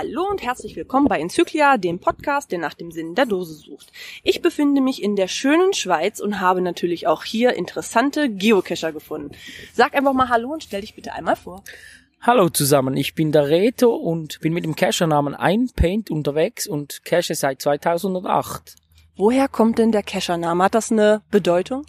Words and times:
Hallo 0.00 0.28
und 0.30 0.44
herzlich 0.44 0.76
willkommen 0.76 1.08
bei 1.08 1.18
Enzyklia, 1.18 1.76
dem 1.76 1.98
Podcast, 1.98 2.52
der 2.52 2.60
nach 2.60 2.74
dem 2.74 2.92
Sinn 2.92 3.16
der 3.16 3.26
Dose 3.26 3.54
sucht. 3.54 3.90
Ich 4.22 4.40
befinde 4.42 4.80
mich 4.80 5.02
in 5.02 5.16
der 5.16 5.26
schönen 5.26 5.72
Schweiz 5.72 6.20
und 6.20 6.38
habe 6.38 6.60
natürlich 6.60 7.08
auch 7.08 7.24
hier 7.24 7.54
interessante 7.54 8.30
Geocacher 8.30 8.92
gefunden. 8.92 9.32
Sag 9.72 9.96
einfach 9.96 10.12
mal 10.12 10.28
Hallo 10.28 10.52
und 10.52 10.62
stell 10.62 10.82
dich 10.82 10.94
bitte 10.94 11.14
einmal 11.14 11.34
vor. 11.34 11.64
Hallo 12.20 12.48
zusammen, 12.48 12.96
ich 12.96 13.16
bin 13.16 13.32
der 13.32 13.48
Reto 13.48 13.92
und 13.92 14.38
bin 14.38 14.52
mit 14.52 14.64
dem 14.64 14.76
Cacher-Namen 14.76 15.34
Einpaint 15.34 16.12
unterwegs 16.12 16.68
und 16.68 17.04
cache 17.04 17.34
seit 17.34 17.60
2008. 17.60 18.76
Woher 19.16 19.48
kommt 19.48 19.78
denn 19.78 19.90
der 19.90 20.04
Cacher-Name? 20.04 20.62
Hat 20.62 20.76
das 20.76 20.92
eine 20.92 21.22
Bedeutung? 21.32 21.84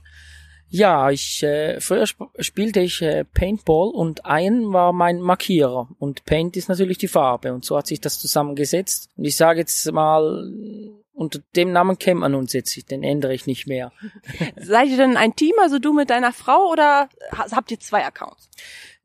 Ja, 0.69 1.09
ich 1.09 1.41
äh, 1.43 1.79
früher 1.81 2.03
sp 2.05 2.29
spielte 2.39 2.79
ich 2.79 3.01
äh, 3.01 3.25
Paintball 3.25 3.89
und 3.89 4.21
Iron 4.25 4.71
war 4.71 4.93
mein 4.93 5.19
Markierer 5.19 5.89
und 5.97 6.25
Paint 6.25 6.55
ist 6.57 6.69
natürlich 6.69 6.99
die 6.99 7.07
Farbe 7.07 7.53
und 7.53 7.65
so 7.65 7.75
hat 7.75 7.87
sich 7.87 7.99
das 7.99 8.19
zusammengesetzt. 8.19 9.09
Und 9.17 9.25
ich 9.25 9.35
sage 9.35 9.59
jetzt 9.59 9.91
mal, 9.91 10.47
unter 11.11 11.39
dem 11.55 11.71
Namen 11.73 11.99
kennt 11.99 12.21
man 12.21 12.35
uns 12.35 12.53
jetzt, 12.53 12.91
den 12.91 13.03
ändere 13.03 13.33
ich 13.33 13.45
nicht 13.45 13.67
mehr. 13.67 13.91
Seid 14.55 14.87
ihr 14.89 14.97
denn 14.97 15.17
ein 15.17 15.35
Team, 15.35 15.53
also 15.59 15.79
du 15.79 15.91
mit 15.91 16.09
deiner 16.11 16.31
Frau 16.31 16.69
oder 16.71 17.09
habt 17.31 17.71
ihr 17.71 17.79
zwei 17.79 18.05
Accounts? 18.05 18.49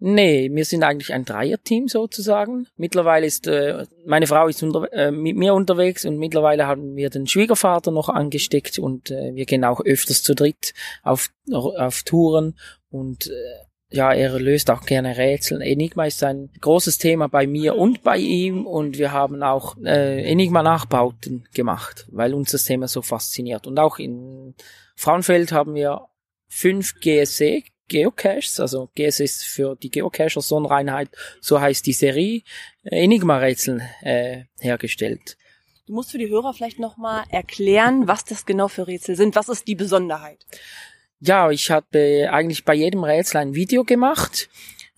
Nee, 0.07 0.51
wir 0.53 0.67
sind 0.67 0.83
eigentlich 0.83 1.15
ein 1.15 1.25
Dreierteam 1.25 1.89
sozusagen. 1.89 2.67
Mittlerweile 2.77 3.25
ist 3.25 3.47
äh, 3.47 3.87
meine 4.05 4.27
Frau 4.27 4.49
ist 4.49 4.63
unter, 4.63 4.93
äh, 4.93 5.11
mit 5.11 5.35
mir 5.35 5.55
unterwegs 5.55 6.05
und 6.05 6.19
mittlerweile 6.19 6.67
haben 6.67 6.95
wir 6.95 7.09
den 7.09 7.27
Schwiegervater 7.27 7.91
noch 7.91 8.11
angesteckt 8.11 8.79
und 8.79 9.11
äh, 9.11 9.35
wir 9.35 9.47
gehen 9.47 9.65
auch 9.65 9.81
öfters 9.81 10.23
zu 10.23 10.35
dritt 10.35 10.75
auf, 11.03 11.31
auf 11.51 12.03
Touren 12.03 12.59
und 12.91 13.29
äh, 13.29 13.97
ja, 13.97 14.13
er 14.13 14.39
löst 14.39 14.71
auch 14.71 14.85
gerne 14.85 15.17
Rätsel. 15.17 15.63
Enigma 15.63 16.05
ist 16.05 16.23
ein 16.23 16.51
großes 16.61 16.99
Thema 16.99 17.29
bei 17.29 17.47
mir 17.47 17.75
und 17.75 18.03
bei 18.03 18.19
ihm 18.19 18.67
und 18.67 18.99
wir 18.99 19.11
haben 19.11 19.43
auch 19.43 19.75
äh, 19.83 20.23
Enigma-Nachbauten 20.31 21.49
gemacht, 21.55 22.07
weil 22.11 22.35
uns 22.35 22.51
das 22.51 22.65
Thema 22.65 22.89
so 22.89 23.01
fasziniert. 23.01 23.67
Und 23.67 23.79
auch 23.79 23.99
in 23.99 24.55
Frauenfeld 24.97 25.51
haben 25.53 25.75
wir 25.75 26.09
fünf 26.47 27.01
GSC 27.01 27.65
Geocaches, 27.89 28.61
also 28.61 28.89
GS 28.95 29.21
ist 29.21 29.45
für 29.45 29.77
die 29.77 29.91
Geocacher 29.91 30.41
Sonnenreinheit, 30.41 31.11
so 31.41 31.61
heißt 31.61 31.87
die 31.87 31.93
Serie, 31.93 32.43
Enigma-Rätseln 32.85 33.83
äh, 34.03 34.45
hergestellt. 34.59 35.37
Du 35.87 35.93
musst 35.93 36.13
für 36.13 36.19
die 36.19 36.31
Hörer 36.31 36.55
vielleicht 36.55 36.79
nochmal 36.79 37.25
erklären, 37.29 38.09
was 38.09 38.25
das 38.25 38.47
genau 38.47 38.69
für 38.69 38.87
Rätsel 38.87 39.17
sind. 39.17 39.37
Was 39.37 39.51
ist 39.51 39.69
die 39.69 39.75
Besonderheit? 39.75 40.39
Ja, 41.21 41.51
ich 41.51 41.71
habe 41.71 42.29
eigentlich 42.31 42.65
bei 42.65 42.75
jedem 42.75 43.05
Rätsel 43.05 43.39
ein 43.39 43.55
Video 43.55 43.85
gemacht, 43.85 44.49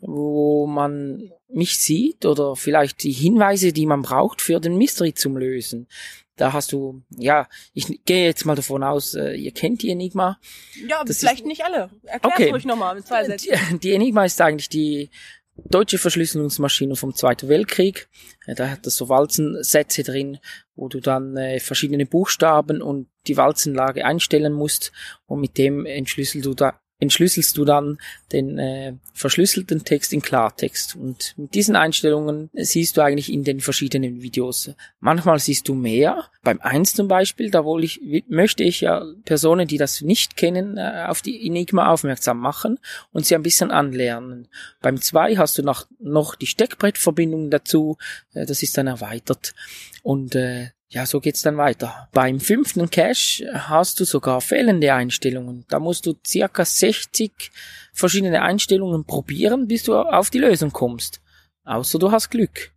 wo 0.00 0.66
man 0.66 1.32
mich 1.48 1.78
sieht 1.78 2.24
oder 2.24 2.54
vielleicht 2.54 3.02
die 3.02 3.12
Hinweise, 3.12 3.72
die 3.72 3.86
man 3.86 4.02
braucht 4.02 4.40
für 4.40 4.60
den 4.60 4.76
Mystery 4.76 5.14
zum 5.14 5.36
Lösen. 5.36 5.88
Da 6.36 6.52
hast 6.52 6.72
du, 6.72 7.02
ja, 7.10 7.48
ich 7.72 8.04
gehe 8.04 8.26
jetzt 8.26 8.44
mal 8.44 8.54
davon 8.54 8.82
aus, 8.82 9.14
äh, 9.14 9.32
ihr 9.32 9.52
kennt 9.52 9.82
die 9.82 9.90
Enigma. 9.90 10.38
Ja, 10.86 11.02
das 11.04 11.18
vielleicht 11.18 11.40
ist, 11.40 11.46
nicht 11.46 11.64
alle. 11.64 11.90
Erklär's 12.04 12.34
okay. 12.34 12.50
ruhig 12.50 12.64
nochmal 12.66 12.94
mit 12.94 13.06
zwei 13.06 13.24
Sätzen. 13.24 13.54
Die, 13.72 13.78
die 13.78 13.92
Enigma 13.92 14.24
ist 14.24 14.40
eigentlich 14.40 14.68
die 14.68 15.10
deutsche 15.56 15.98
Verschlüsselungsmaschine 15.98 16.96
vom 16.96 17.14
Zweiten 17.14 17.48
Weltkrieg. 17.48 18.08
Da 18.46 18.70
hat 18.70 18.86
das 18.86 18.96
so 18.96 19.08
Walzensätze 19.08 20.02
drin, 20.02 20.38
wo 20.74 20.88
du 20.88 21.00
dann 21.00 21.36
äh, 21.36 21.60
verschiedene 21.60 22.06
Buchstaben 22.06 22.82
und 22.82 23.08
die 23.26 23.36
Walzenlage 23.36 24.04
einstellen 24.04 24.52
musst 24.52 24.92
und 25.26 25.40
mit 25.40 25.58
dem 25.58 25.86
entschlüsselst 25.86 26.46
du 26.46 26.54
da 26.54 26.80
entschlüsselst 26.98 27.56
du 27.56 27.64
dann 27.64 27.98
den 28.32 28.58
äh, 28.58 28.94
verschlüsselten 29.12 29.84
Text 29.84 30.12
in 30.12 30.22
Klartext. 30.22 30.96
Und 30.96 31.34
mit 31.36 31.54
diesen 31.54 31.76
Einstellungen 31.76 32.50
siehst 32.54 32.96
du 32.96 33.02
eigentlich 33.02 33.32
in 33.32 33.44
den 33.44 33.60
verschiedenen 33.60 34.22
Videos. 34.22 34.70
Manchmal 35.00 35.38
siehst 35.38 35.68
du 35.68 35.74
mehr. 35.74 36.24
Beim 36.42 36.60
eins 36.60 36.94
zum 36.94 37.08
Beispiel, 37.08 37.50
da 37.50 37.64
wohl 37.64 37.84
ich, 37.84 38.00
möchte 38.28 38.62
ich 38.64 38.80
ja 38.80 39.04
Personen, 39.24 39.68
die 39.68 39.78
das 39.78 40.00
nicht 40.00 40.36
kennen, 40.36 40.78
äh, 40.78 41.04
auf 41.06 41.20
die 41.20 41.46
Enigma 41.46 41.90
aufmerksam 41.90 42.38
machen 42.38 42.78
und 43.12 43.26
sie 43.26 43.34
ein 43.34 43.42
bisschen 43.42 43.70
anlernen. 43.70 44.48
Beim 44.80 45.00
zwei 45.00 45.36
hast 45.36 45.58
du 45.58 45.62
noch, 45.62 45.86
noch 45.98 46.34
die 46.34 46.46
Steckbrettverbindung 46.46 47.50
dazu. 47.50 47.98
Äh, 48.32 48.46
das 48.46 48.62
ist 48.62 48.78
dann 48.78 48.86
erweitert. 48.86 49.54
Und 50.02 50.34
äh, 50.34 50.70
ja, 50.88 51.04
so 51.04 51.20
geht's 51.20 51.42
dann 51.42 51.56
weiter. 51.56 52.08
Beim 52.12 52.38
fünften 52.38 52.88
Cache 52.90 53.44
hast 53.52 53.98
du 53.98 54.04
sogar 54.04 54.40
fehlende 54.40 54.94
Einstellungen. 54.94 55.64
Da 55.68 55.80
musst 55.80 56.06
du 56.06 56.14
circa 56.24 56.64
60 56.64 57.50
verschiedene 57.92 58.42
Einstellungen 58.42 59.04
probieren, 59.04 59.66
bis 59.66 59.82
du 59.82 59.96
auf 59.96 60.30
die 60.30 60.38
Lösung 60.38 60.72
kommst. 60.72 61.20
Außer 61.64 61.98
du 61.98 62.12
hast 62.12 62.30
Glück. 62.30 62.72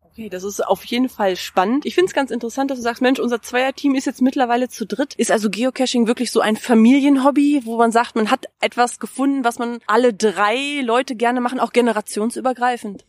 Okay, 0.00 0.28
das 0.28 0.44
ist 0.44 0.64
auf 0.64 0.84
jeden 0.84 1.08
Fall 1.08 1.34
spannend. 1.36 1.84
Ich 1.84 1.96
finde 1.96 2.06
es 2.06 2.14
ganz 2.14 2.30
interessant, 2.30 2.70
dass 2.70 2.78
du 2.78 2.82
sagst, 2.84 3.02
Mensch, 3.02 3.18
unser 3.18 3.42
Zweierteam 3.42 3.96
ist 3.96 4.06
jetzt 4.06 4.22
mittlerweile 4.22 4.68
zu 4.68 4.86
dritt. 4.86 5.14
Ist 5.16 5.32
also 5.32 5.50
Geocaching 5.50 6.06
wirklich 6.06 6.30
so 6.30 6.40
ein 6.40 6.56
Familienhobby, 6.56 7.62
wo 7.64 7.76
man 7.76 7.90
sagt, 7.90 8.14
man 8.14 8.30
hat 8.30 8.46
etwas 8.60 9.00
gefunden, 9.00 9.44
was 9.44 9.58
man 9.58 9.80
alle 9.86 10.14
drei 10.14 10.80
Leute 10.82 11.16
gerne 11.16 11.40
machen, 11.40 11.58
auch 11.58 11.72
generationsübergreifend? 11.72 13.04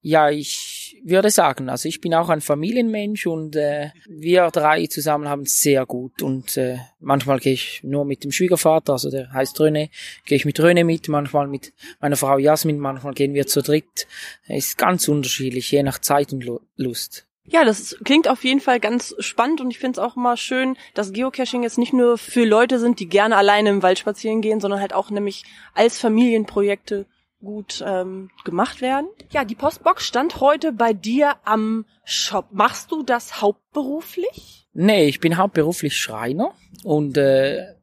Ja, 0.00 0.30
ich 0.30 1.00
würde 1.04 1.30
sagen, 1.30 1.68
also 1.68 1.88
ich 1.88 2.00
bin 2.00 2.14
auch 2.14 2.28
ein 2.28 2.40
Familienmensch 2.40 3.26
und 3.26 3.56
äh, 3.56 3.90
wir 4.08 4.48
drei 4.52 4.86
zusammen 4.86 5.28
haben 5.28 5.42
es 5.42 5.60
sehr 5.60 5.86
gut 5.86 6.22
und 6.22 6.56
äh, 6.56 6.78
manchmal 7.00 7.40
gehe 7.40 7.54
ich 7.54 7.80
nur 7.82 8.04
mit 8.04 8.22
dem 8.22 8.30
Schwiegervater, 8.30 8.92
also 8.92 9.10
der 9.10 9.32
heißt 9.32 9.58
Röne, 9.58 9.90
gehe 10.24 10.36
ich 10.36 10.44
mit 10.44 10.60
Röne 10.60 10.84
mit, 10.84 11.08
manchmal 11.08 11.48
mit 11.48 11.72
meiner 12.00 12.16
Frau 12.16 12.38
Jasmin, 12.38 12.78
manchmal 12.78 13.14
gehen 13.14 13.34
wir 13.34 13.48
zu 13.48 13.60
dritt. 13.60 14.06
Ist 14.46 14.78
ganz 14.78 15.08
unterschiedlich, 15.08 15.70
je 15.70 15.82
nach 15.82 15.98
Zeit 15.98 16.32
und 16.32 16.44
Lust. 16.76 17.26
Ja, 17.50 17.64
das 17.64 17.96
klingt 18.04 18.28
auf 18.28 18.44
jeden 18.44 18.60
Fall 18.60 18.78
ganz 18.78 19.14
spannend 19.20 19.62
und 19.62 19.70
ich 19.70 19.78
finde 19.78 19.98
es 19.98 20.06
auch 20.06 20.16
immer 20.16 20.36
schön, 20.36 20.76
dass 20.92 21.14
Geocaching 21.14 21.62
jetzt 21.62 21.78
nicht 21.78 21.94
nur 21.94 22.18
für 22.18 22.44
Leute 22.44 22.78
sind, 22.78 23.00
die 23.00 23.08
gerne 23.08 23.36
alleine 23.36 23.70
im 23.70 23.82
Wald 23.82 23.98
spazieren 23.98 24.42
gehen, 24.42 24.60
sondern 24.60 24.80
halt 24.80 24.92
auch 24.92 25.10
nämlich 25.10 25.44
als 25.72 25.98
Familienprojekte 25.98 27.06
gut 27.40 27.82
ähm, 27.86 28.30
gemacht 28.44 28.80
werden. 28.80 29.08
Ja, 29.30 29.44
die 29.44 29.54
Postbox 29.54 30.04
stand 30.04 30.40
heute 30.40 30.72
bei 30.72 30.92
dir 30.92 31.36
am 31.44 31.84
Shop. 32.04 32.46
Machst 32.50 32.90
du 32.90 33.02
das 33.02 33.40
hauptberuflich? 33.40 34.66
Nee, 34.72 35.06
ich 35.06 35.20
bin 35.20 35.36
hauptberuflich 35.36 35.96
Schreiner 35.96 36.52
und 36.84 37.16
äh, 37.16 37.74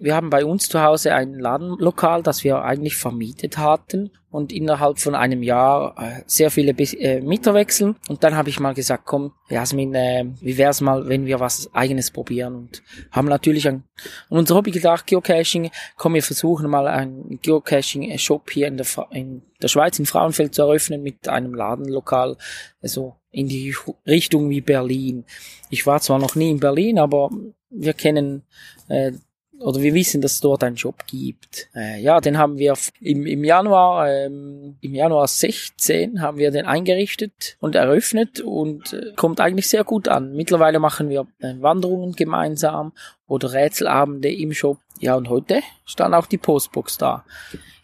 wir 0.00 0.14
haben 0.14 0.30
bei 0.30 0.44
uns 0.44 0.68
zu 0.68 0.82
Hause 0.82 1.14
ein 1.14 1.34
Ladenlokal, 1.34 2.22
das 2.22 2.44
wir 2.44 2.62
eigentlich 2.62 2.96
vermietet 2.96 3.58
hatten 3.58 4.10
und 4.30 4.52
innerhalb 4.52 4.98
von 4.98 5.14
einem 5.14 5.44
Jahr 5.44 5.94
äh, 5.96 6.22
sehr 6.26 6.50
viele 6.50 6.72
äh, 6.72 7.20
Mieter 7.20 7.54
wechseln. 7.54 7.94
Und 8.08 8.24
dann 8.24 8.34
habe 8.34 8.48
ich 8.48 8.58
mal 8.58 8.74
gesagt, 8.74 9.04
komm, 9.06 9.32
Jasmin, 9.48 9.94
äh, 9.94 10.24
wie 10.40 10.58
wär's 10.58 10.80
mal, 10.80 11.08
wenn 11.08 11.26
wir 11.26 11.38
was 11.38 11.72
eigenes 11.72 12.10
probieren? 12.10 12.56
Und 12.56 12.82
haben 13.12 13.28
natürlich 13.28 13.68
an, 13.68 13.84
an 14.30 14.38
unser 14.38 14.56
Hobby 14.56 14.72
gedacht, 14.72 15.06
Geocaching, 15.06 15.70
komm, 15.96 16.14
wir 16.14 16.22
versuchen 16.24 16.68
mal 16.68 16.88
einen 16.88 17.38
Geocaching-Shop 17.40 18.50
hier 18.50 18.66
in 18.66 18.76
der, 18.76 18.86
in 19.10 19.42
der 19.62 19.68
Schweiz, 19.68 20.00
in 20.00 20.06
Frauenfeld 20.06 20.54
zu 20.54 20.62
eröffnen 20.62 21.02
mit 21.02 21.28
einem 21.28 21.54
Ladenlokal, 21.54 22.36
also 22.82 23.14
in 23.30 23.46
die 23.46 23.74
Richtung 24.04 24.50
wie 24.50 24.60
Berlin. 24.60 25.24
Ich 25.70 25.86
war 25.86 26.00
zwar 26.00 26.18
noch 26.18 26.34
nie 26.34 26.50
in 26.50 26.58
Berlin, 26.58 26.98
aber 26.98 27.30
wir 27.70 27.92
kennen 27.92 28.42
äh, 28.88 29.12
oder 29.60 29.80
wir 29.80 29.94
wissen, 29.94 30.20
dass 30.20 30.32
es 30.32 30.40
dort 30.40 30.64
einen 30.64 30.76
Shop 30.76 31.06
gibt. 31.06 31.68
Äh, 31.74 32.00
ja, 32.00 32.20
den 32.20 32.38
haben 32.38 32.58
wir 32.58 32.74
im, 33.00 33.26
im 33.26 33.44
Januar, 33.44 34.10
ähm, 34.10 34.76
im 34.80 34.94
Januar 34.94 35.28
16 35.28 36.20
haben 36.20 36.38
wir 36.38 36.50
den 36.50 36.66
eingerichtet 36.66 37.56
und 37.60 37.74
eröffnet 37.74 38.40
und 38.40 38.92
äh, 38.92 39.12
kommt 39.16 39.40
eigentlich 39.40 39.68
sehr 39.68 39.84
gut 39.84 40.08
an. 40.08 40.34
Mittlerweile 40.34 40.78
machen 40.80 41.08
wir 41.08 41.26
äh, 41.40 41.54
Wanderungen 41.60 42.12
gemeinsam 42.12 42.92
oder 43.26 43.52
Rätselabende 43.52 44.32
im 44.32 44.52
Shop. 44.52 44.78
Ja, 45.00 45.16
und 45.16 45.28
heute 45.28 45.62
stand 45.84 46.14
auch 46.14 46.26
die 46.26 46.38
Postbox 46.38 46.98
da. 46.98 47.24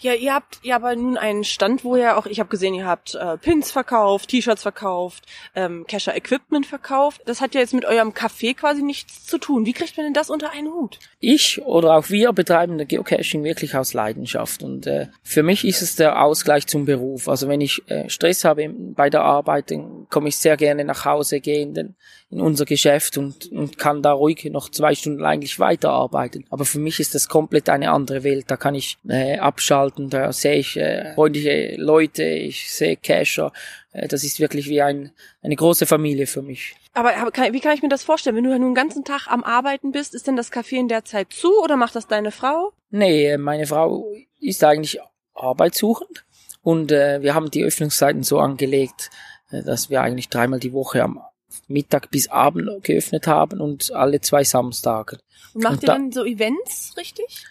Ja, 0.03 0.15
ihr 0.15 0.33
habt 0.33 0.61
ja 0.63 0.77
aber 0.77 0.97
nun 0.97 1.19
einen 1.19 1.45
Stand, 1.45 1.85
wo 1.85 1.95
ihr 1.95 2.17
auch, 2.17 2.25
ich 2.25 2.41
habe 2.41 2.49
gesehen, 2.49 2.73
ihr 2.73 2.87
habt 2.87 3.15
äh, 3.15 3.37
Pins 3.37 3.71
verkauft, 3.71 4.31
T-Shirts 4.31 4.63
verkauft, 4.63 5.27
ähm, 5.55 5.85
Casher 5.87 6.17
Equipment 6.17 6.65
verkauft. 6.65 7.21
Das 7.27 7.43
hat 7.43 7.55
ja 7.55 7.61
jetzt 7.61 7.75
mit 7.75 7.85
eurem 7.85 8.13
Café 8.13 8.55
quasi 8.55 8.83
nichts 8.83 9.27
zu 9.27 9.37
tun. 9.37 9.67
Wie 9.67 9.75
kriegt 9.75 9.99
man 9.99 10.07
denn 10.07 10.15
das 10.15 10.31
unter 10.31 10.53
einen 10.53 10.73
Hut? 10.73 10.99
Ich 11.19 11.61
oder 11.61 11.97
auch 11.99 12.09
wir 12.09 12.33
betreiben 12.33 12.79
der 12.79 12.87
Geocaching 12.87 13.45
wirklich 13.45 13.77
aus 13.77 13.93
Leidenschaft 13.93 14.63
und 14.63 14.87
äh, 14.87 15.09
für 15.23 15.43
mich 15.43 15.67
ist 15.67 15.83
es 15.83 15.97
der 15.97 16.23
Ausgleich 16.23 16.67
zum 16.67 16.87
Beruf. 16.87 17.29
Also 17.29 17.49
wenn 17.49 17.61
ich 17.61 17.87
äh, 17.91 18.09
Stress 18.09 18.47
habe 18.47 18.71
bei 18.71 19.11
der 19.11 19.23
Arbeit, 19.23 19.71
dann 19.71 20.07
komme 20.09 20.31
ich 20.31 20.37
sehr 20.39 20.57
gerne 20.57 20.85
nach 20.87 21.05
Hause 21.05 21.41
gehen 21.41 21.75
denn 21.75 21.95
in 22.31 22.41
unser 22.41 22.65
Geschäft 22.65 23.19
und, 23.19 23.51
und 23.51 23.77
kann 23.77 24.03
da 24.03 24.13
ruhig 24.13 24.45
noch 24.53 24.69
zwei 24.69 24.95
Stunden 24.95 25.25
eigentlich 25.25 25.59
weiterarbeiten. 25.59 26.45
Aber 26.49 26.65
für 26.65 26.79
mich 26.79 27.01
ist 27.01 27.15
das 27.15 27.29
komplett 27.29 27.69
eine 27.69 27.91
andere 27.91 28.23
Welt. 28.23 28.45
Da 28.49 28.57
kann 28.57 28.77
ich 28.77 28.99
äh, 29.09 29.39
abschalten 29.39 30.11
da 30.11 30.33
sehe 30.33 30.57
ich 30.57 30.77
äh, 30.77 31.15
freundliche 31.15 31.75
Leute, 31.77 32.23
ich 32.25 32.73
sehe 32.73 32.97
Cacher. 32.97 33.53
Äh, 33.93 34.07
das 34.07 34.23
ist 34.23 34.39
wirklich 34.39 34.69
wie 34.69 34.81
ein, 34.81 35.11
eine 35.43 35.57
große 35.57 35.87
Familie 35.87 36.29
für 36.29 36.43
mich. 36.43 36.77
Aber, 36.93 37.17
aber 37.17 37.33
kann, 37.33 37.53
wie 37.53 37.61
kann 37.61 37.75
ich 37.75 37.83
mir 37.83 37.89
das 37.89 38.05
vorstellen? 38.05 38.37
Wenn 38.37 38.45
du 38.45 38.51
nun 38.51 38.61
den 38.61 38.75
ganzen 38.75 39.05
Tag 39.05 39.27
am 39.27 39.43
Arbeiten 39.43 39.91
bist, 39.91 40.15
ist 40.15 40.29
denn 40.29 40.37
das 40.37 40.53
Café 40.53 40.77
in 40.77 40.89
der 40.89 41.05
Zeit 41.05 41.33
zu 41.33 41.61
oder 41.63 41.77
macht 41.77 41.97
das 41.97 42.07
deine 42.07 42.31
Frau? 42.31 42.73
Nee, 42.91 43.37
meine 43.39 43.67
Frau 43.67 44.07
ist 44.41 44.63
eigentlich 44.63 45.01
arbeitssuchend 45.35 46.25
und 46.63 46.93
äh, 46.93 47.23
wir 47.23 47.35
haben 47.35 47.51
die 47.51 47.65
Öffnungszeiten 47.65 48.23
so 48.23 48.39
angelegt, 48.39 49.11
äh, 49.51 49.63
dass 49.63 49.91
wir 49.91 50.03
eigentlich 50.03 50.29
dreimal 50.29 50.61
die 50.61 50.73
Woche 50.73 51.03
am 51.03 51.21
Mittag 51.69 52.11
bis 52.11 52.29
Abend 52.29 52.83
geöffnet 52.85 53.27
haben 53.27 53.61
und 53.61 53.93
alle 53.93 54.21
zwei 54.21 54.45
Samstage. 54.45 55.19
Und 55.55 55.63
macht 55.65 55.75
Und 55.75 55.83
ihr 55.83 55.87
da- 55.87 55.93
dann 55.95 56.13
so 56.13 56.25
Events, 56.25 56.95
richtig? 56.97 57.45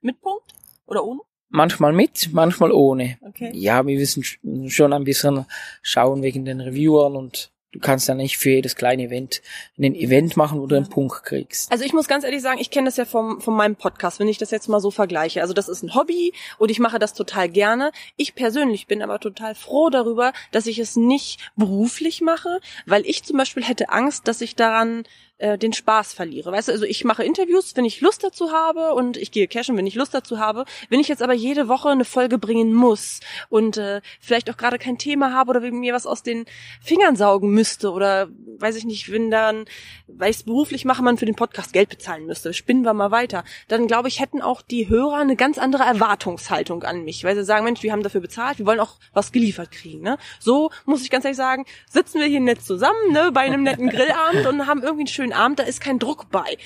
Mit 0.00 0.20
Punkt? 0.20 0.52
Oder 0.86 1.04
ohne? 1.04 1.20
Manchmal 1.48 1.92
mit, 1.92 2.30
manchmal 2.32 2.72
ohne. 2.72 3.18
Okay. 3.22 3.50
Ja, 3.54 3.86
wir 3.86 3.96
müssen 3.98 4.22
sch- 4.22 4.68
schon 4.70 4.92
ein 4.92 5.04
bisschen 5.04 5.46
schauen 5.82 6.22
wegen 6.22 6.44
den 6.44 6.60
Reviewern 6.60 7.16
und 7.16 7.50
du 7.72 7.80
kannst 7.80 8.08
ja 8.08 8.14
nicht 8.14 8.38
für 8.38 8.50
jedes 8.50 8.76
kleine 8.76 9.04
Event 9.04 9.42
ein 9.78 9.94
Event 9.94 10.36
machen, 10.36 10.60
wo 10.60 10.66
du 10.66 10.76
einen 10.76 10.88
Punkt 10.88 11.24
kriegst. 11.24 11.70
Also 11.70 11.84
ich 11.84 11.92
muss 11.92 12.08
ganz 12.08 12.24
ehrlich 12.24 12.42
sagen, 12.42 12.58
ich 12.58 12.70
kenne 12.70 12.86
das 12.86 12.96
ja 12.96 13.04
vom, 13.04 13.40
von 13.40 13.54
meinem 13.54 13.76
Podcast, 13.76 14.18
wenn 14.18 14.28
ich 14.28 14.38
das 14.38 14.50
jetzt 14.50 14.68
mal 14.68 14.80
so 14.80 14.90
vergleiche. 14.90 15.42
Also 15.42 15.52
das 15.52 15.68
ist 15.68 15.82
ein 15.82 15.94
Hobby 15.94 16.32
und 16.58 16.70
ich 16.70 16.78
mache 16.78 16.98
das 16.98 17.14
total 17.14 17.48
gerne. 17.48 17.92
Ich 18.16 18.34
persönlich 18.34 18.86
bin 18.86 19.02
aber 19.02 19.20
total 19.20 19.54
froh 19.54 19.90
darüber, 19.90 20.32
dass 20.52 20.66
ich 20.66 20.78
es 20.78 20.96
nicht 20.96 21.40
beruflich 21.56 22.20
mache, 22.20 22.60
weil 22.86 23.04
ich 23.06 23.24
zum 23.24 23.36
Beispiel 23.36 23.64
hätte 23.64 23.90
Angst, 23.90 24.28
dass 24.28 24.40
ich 24.40 24.56
daran 24.56 25.04
äh, 25.38 25.58
den 25.58 25.72
Spaß 25.72 26.14
verliere. 26.14 26.52
Weißt 26.52 26.68
du, 26.68 26.72
also 26.72 26.84
ich 26.84 27.04
mache 27.04 27.24
Interviews, 27.24 27.76
wenn 27.76 27.84
ich 27.84 28.00
Lust 28.00 28.24
dazu 28.24 28.52
habe 28.52 28.94
und 28.94 29.16
ich 29.16 29.30
gehe 29.30 29.48
cashen, 29.48 29.76
wenn 29.76 29.86
ich 29.86 29.94
Lust 29.94 30.14
dazu 30.14 30.38
habe. 30.38 30.64
Wenn 30.88 31.00
ich 31.00 31.08
jetzt 31.08 31.22
aber 31.22 31.34
jede 31.34 31.68
Woche 31.68 31.90
eine 31.90 32.04
Folge 32.04 32.38
bringen 32.38 32.72
muss 32.72 33.20
und 33.48 33.76
äh, 33.76 34.00
vielleicht 34.20 34.50
auch 34.50 34.56
gerade 34.56 34.78
kein 34.78 34.98
Thema 34.98 35.32
habe 35.32 35.50
oder 35.50 35.60
mir 35.60 35.92
was 35.92 36.06
aus 36.06 36.22
den 36.22 36.46
Fingern 36.80 37.16
saugen 37.16 37.50
müsste 37.50 37.90
oder 37.90 38.28
weiß 38.58 38.76
ich 38.76 38.84
nicht, 38.84 39.12
wenn 39.12 39.30
dann, 39.30 39.66
weil 40.06 40.30
ich 40.30 40.38
es 40.38 40.42
beruflich 40.44 40.84
mache, 40.84 41.02
man 41.02 41.18
für 41.18 41.26
den 41.26 41.36
Podcast 41.36 41.72
Geld 41.72 41.90
bezahlen 41.90 42.26
müsste, 42.26 42.54
spinnen 42.54 42.84
wir 42.84 42.94
mal 42.94 43.10
weiter, 43.10 43.44
dann 43.68 43.86
glaube 43.86 44.08
ich, 44.08 44.20
hätten 44.20 44.40
auch 44.40 44.62
die 44.62 44.88
Hörer 44.88 45.16
eine 45.16 45.36
ganz 45.36 45.58
andere 45.58 45.82
Erwartungshaltung 45.82 46.82
an 46.84 47.04
mich, 47.04 47.24
weil 47.24 47.34
sie 47.34 47.44
sagen, 47.44 47.64
Mensch, 47.64 47.82
wir 47.82 47.92
haben 47.92 48.02
dafür 48.02 48.20
bezahlt, 48.20 48.58
wir 48.58 48.66
wollen 48.66 48.80
auch 48.80 48.96
was 49.12 49.32
geliefert 49.32 49.70
kriegen. 49.70 50.02
Ne? 50.02 50.18
So 50.40 50.70
muss 50.84 51.02
ich 51.02 51.10
ganz 51.10 51.24
ehrlich 51.24 51.36
sagen, 51.36 51.66
sitzen 51.90 52.20
wir 52.20 52.26
hier 52.26 52.40
nett 52.40 52.62
zusammen, 52.62 53.12
ne, 53.12 53.30
bei 53.32 53.42
einem 53.42 53.62
netten 53.62 53.90
Grillabend 53.90 54.46
und 54.46 54.66
haben 54.66 54.82
irgendwie 54.82 55.02
einen 55.02 55.08
schönen 55.08 55.25
Abend, 55.32 55.58
da 55.58 55.62
ist 55.64 55.80
kein 55.80 55.98
Druck 55.98 56.30
bei. 56.30 56.56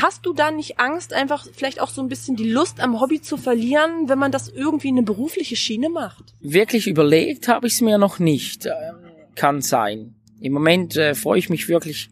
Hast 0.00 0.26
du 0.26 0.32
da 0.32 0.50
nicht 0.50 0.78
Angst, 0.78 1.12
einfach 1.12 1.46
vielleicht 1.52 1.80
auch 1.80 1.90
so 1.90 2.02
ein 2.02 2.08
bisschen 2.08 2.36
die 2.36 2.50
Lust 2.50 2.80
am 2.80 3.00
Hobby 3.00 3.20
zu 3.20 3.36
verlieren, 3.36 4.08
wenn 4.08 4.18
man 4.18 4.32
das 4.32 4.48
irgendwie 4.48 4.88
in 4.88 4.96
eine 4.96 5.04
berufliche 5.04 5.56
Schiene 5.56 5.88
macht? 5.88 6.34
Wirklich 6.40 6.86
überlegt 6.86 7.48
habe 7.48 7.66
ich 7.66 7.74
es 7.74 7.80
mir 7.80 7.98
noch 7.98 8.18
nicht. 8.18 8.66
Ähm, 8.66 8.72
Kann 9.34 9.60
sein. 9.60 10.14
Im 10.40 10.52
Moment 10.52 10.96
äh, 10.96 11.14
freue 11.14 11.38
ich 11.38 11.48
mich 11.48 11.68
wirklich, 11.68 12.10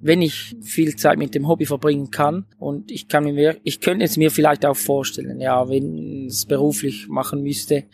wenn 0.00 0.22
ich 0.22 0.56
viel 0.62 0.96
Zeit 0.96 1.18
mit 1.18 1.34
dem 1.34 1.48
Hobby 1.48 1.66
verbringen 1.66 2.10
kann. 2.10 2.46
Und 2.58 2.90
ich 2.90 3.08
kann 3.08 3.24
mir, 3.24 3.56
ich 3.64 3.80
könnte 3.80 4.04
es 4.04 4.16
mir 4.16 4.30
vielleicht 4.30 4.66
auch 4.66 4.76
vorstellen, 4.76 5.40
ja, 5.40 5.68
wenn 5.68 6.26
es 6.26 6.46
beruflich 6.46 7.08
machen 7.08 7.42
müsste 7.42 7.84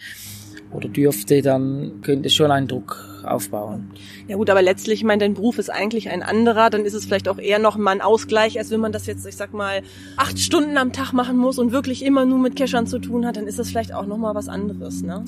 oder 0.73 0.89
dürfte, 0.89 1.43
dann 1.43 2.01
könnte 2.03 2.29
es 2.29 2.35
schon 2.35 2.51
einen 2.51 2.69
Druck 2.69 2.99
aufbauen. 3.25 3.91
Ja 4.29 4.37
gut, 4.37 4.51
aber 4.51 4.63
letztlich, 4.63 5.01
ich 5.01 5.05
meine, 5.05 5.21
dein 5.21 5.35
Beruf 5.35 5.59
ist 5.59 5.71
eigentlich 5.71 6.11
ein 6.11 6.23
anderer, 6.23 6.71
dann 6.71 6.85
ist 6.85 6.95
es 6.95 7.05
vielleicht 7.05 7.29
auch 7.29 7.39
eher 7.39 7.59
noch 7.59 7.77
mal 7.77 7.91
ein 7.91 8.01
Ausgleich, 8.01 8.59
als 8.59 8.71
wenn 8.71 8.81
man 8.81 8.93
das 8.93 9.07
jetzt, 9.07 9.27
ich 9.27 9.37
sag 9.37 9.53
mal, 9.53 9.83
acht 10.17 10.39
Stunden 10.39 10.77
am 10.79 10.93
Tag 10.93 11.13
machen 11.13 11.37
muss 11.37 11.59
und 11.59 11.73
wirklich 11.73 12.05
immer 12.05 12.25
nur 12.25 12.39
mit 12.39 12.57
Cashern 12.57 12.87
zu 12.87 12.99
tun 12.99 13.27
hat, 13.27 13.37
dann 13.37 13.47
ist 13.47 13.59
das 13.59 13.69
vielleicht 13.69 13.93
auch 13.95 14.07
noch 14.07 14.19
mal 14.19 14.35
was 14.35 14.49
anderes, 14.49 15.03
ne? 15.03 15.25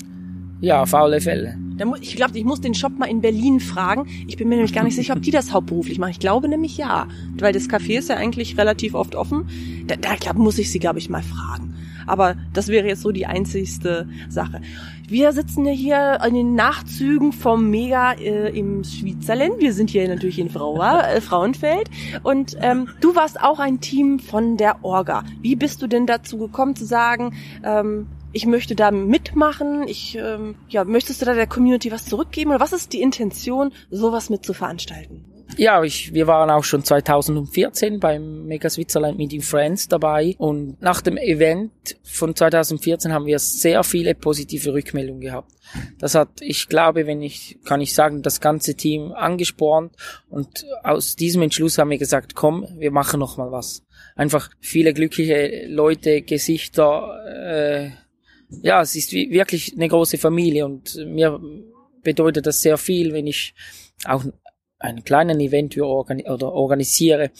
Ja, 0.61 0.83
auf 0.83 0.93
alle 0.93 1.19
Fälle. 1.19 1.57
Ich 1.99 2.15
glaube, 2.15 2.37
ich 2.37 2.45
muss 2.45 2.61
den 2.61 2.73
Shop 2.73 2.97
mal 2.97 3.07
in 3.07 3.19
Berlin 3.19 3.59
fragen. 3.59 4.07
Ich 4.27 4.37
bin 4.37 4.47
mir 4.47 4.55
nämlich 4.55 4.73
gar 4.73 4.85
nicht 4.85 4.95
sicher, 4.95 5.13
ob 5.13 5.21
die 5.21 5.31
das 5.31 5.51
hauptberuflich 5.51 5.99
machen. 5.99 6.11
Ich 6.11 6.19
glaube 6.19 6.47
nämlich 6.47 6.77
ja, 6.77 7.09
weil 7.37 7.51
das 7.51 7.69
Café 7.69 7.99
ist 7.99 8.07
ja 8.07 8.15
eigentlich 8.15 8.57
relativ 8.57 8.93
oft 8.93 9.15
offen. 9.15 9.49
Da, 9.87 9.97
da 9.97 10.15
glaub, 10.15 10.37
muss 10.37 10.57
ich 10.57 10.71
sie, 10.71 10.79
glaube 10.79 10.99
ich, 10.99 11.09
mal 11.09 11.21
fragen. 11.21 11.72
Aber 12.07 12.35
das 12.53 12.67
wäre 12.67 12.87
jetzt 12.87 13.01
so 13.01 13.11
die 13.11 13.25
einzigste 13.25 14.07
Sache. 14.29 14.61
Wir 15.07 15.31
sitzen 15.33 15.65
ja 15.65 15.71
hier 15.71 16.21
an 16.21 16.33
den 16.33 16.55
Nachzügen 16.55 17.33
vom 17.33 17.69
Mega 17.69 18.13
äh, 18.13 18.57
im 18.57 18.83
Schweizerland. 18.83 19.59
Wir 19.59 19.73
sind 19.73 19.89
hier 19.89 20.07
natürlich 20.07 20.39
in 20.39 20.49
Fraua, 20.49 21.01
äh, 21.07 21.21
Frauenfeld. 21.21 21.89
Und 22.23 22.57
ähm, 22.61 22.89
du 23.01 23.15
warst 23.15 23.41
auch 23.41 23.59
ein 23.59 23.79
Team 23.79 24.19
von 24.19 24.57
der 24.57 24.83
Orga. 24.83 25.23
Wie 25.41 25.55
bist 25.55 25.81
du 25.81 25.87
denn 25.87 26.07
dazu 26.07 26.37
gekommen 26.37 26.75
zu 26.75 26.85
sagen, 26.85 27.33
ähm, 27.63 28.07
ich 28.31 28.47
möchte 28.47 28.75
da 28.75 28.89
mitmachen, 28.91 29.87
ich, 29.87 30.17
ähm, 30.17 30.55
ja, 30.67 30.83
möchtest 30.83 31.21
du 31.21 31.25
da 31.25 31.33
der 31.33 31.47
Community 31.47 31.91
was 31.91 32.05
zurückgeben 32.05 32.49
oder 32.49 32.59
was 32.59 32.73
ist 32.73 32.93
die 32.93 33.01
Intention, 33.01 33.71
sowas 33.91 34.29
mit 34.29 34.43
zu 34.43 34.53
veranstalten? 34.53 35.25
Ja, 35.57 35.83
ich, 35.83 36.13
wir 36.13 36.27
waren 36.27 36.49
auch 36.49 36.63
schon 36.63 36.83
2014 36.83 37.99
beim 37.99 38.45
Mega 38.45 38.69
Switzerland 38.69 39.17
Meeting 39.17 39.41
Friends 39.41 39.87
dabei 39.87 40.35
und 40.37 40.81
nach 40.81 41.01
dem 41.01 41.17
Event 41.17 41.71
von 42.03 42.35
2014 42.35 43.13
haben 43.13 43.25
wir 43.25 43.39
sehr 43.39 43.83
viele 43.83 44.15
positive 44.15 44.73
Rückmeldungen 44.73 45.21
gehabt. 45.21 45.51
Das 45.99 46.15
hat, 46.15 46.41
ich 46.41 46.67
glaube, 46.69 47.07
wenn 47.07 47.21
ich, 47.21 47.59
kann 47.65 47.81
ich 47.81 47.93
sagen, 47.93 48.21
das 48.21 48.41
ganze 48.41 48.75
Team 48.75 49.11
angespornt 49.11 49.95
und 50.29 50.65
aus 50.83 51.15
diesem 51.15 51.41
Entschluss 51.43 51.77
haben 51.77 51.91
wir 51.91 51.97
gesagt, 51.97 52.35
komm, 52.35 52.67
wir 52.77 52.91
machen 52.91 53.19
noch 53.19 53.37
mal 53.37 53.51
was. 53.51 53.83
Einfach 54.15 54.49
viele 54.59 54.93
glückliche 54.93 55.67
Leute, 55.67 56.21
Gesichter, 56.21 57.15
äh, 57.27 57.89
ja, 58.61 58.81
es 58.81 58.95
ist 58.95 59.11
wirklich 59.13 59.73
eine 59.73 59.87
große 59.87 60.17
Familie 60.17 60.65
und 60.65 60.95
mir 61.07 61.39
bedeutet 62.03 62.45
das 62.45 62.61
sehr 62.61 62.77
viel, 62.77 63.13
wenn 63.13 63.27
ich 63.27 63.55
auch 64.05 64.23
einen 64.83 65.03
kleinen 65.03 65.39
Event 65.39 65.77
oder 65.77 66.51
organisiere, 66.51 67.31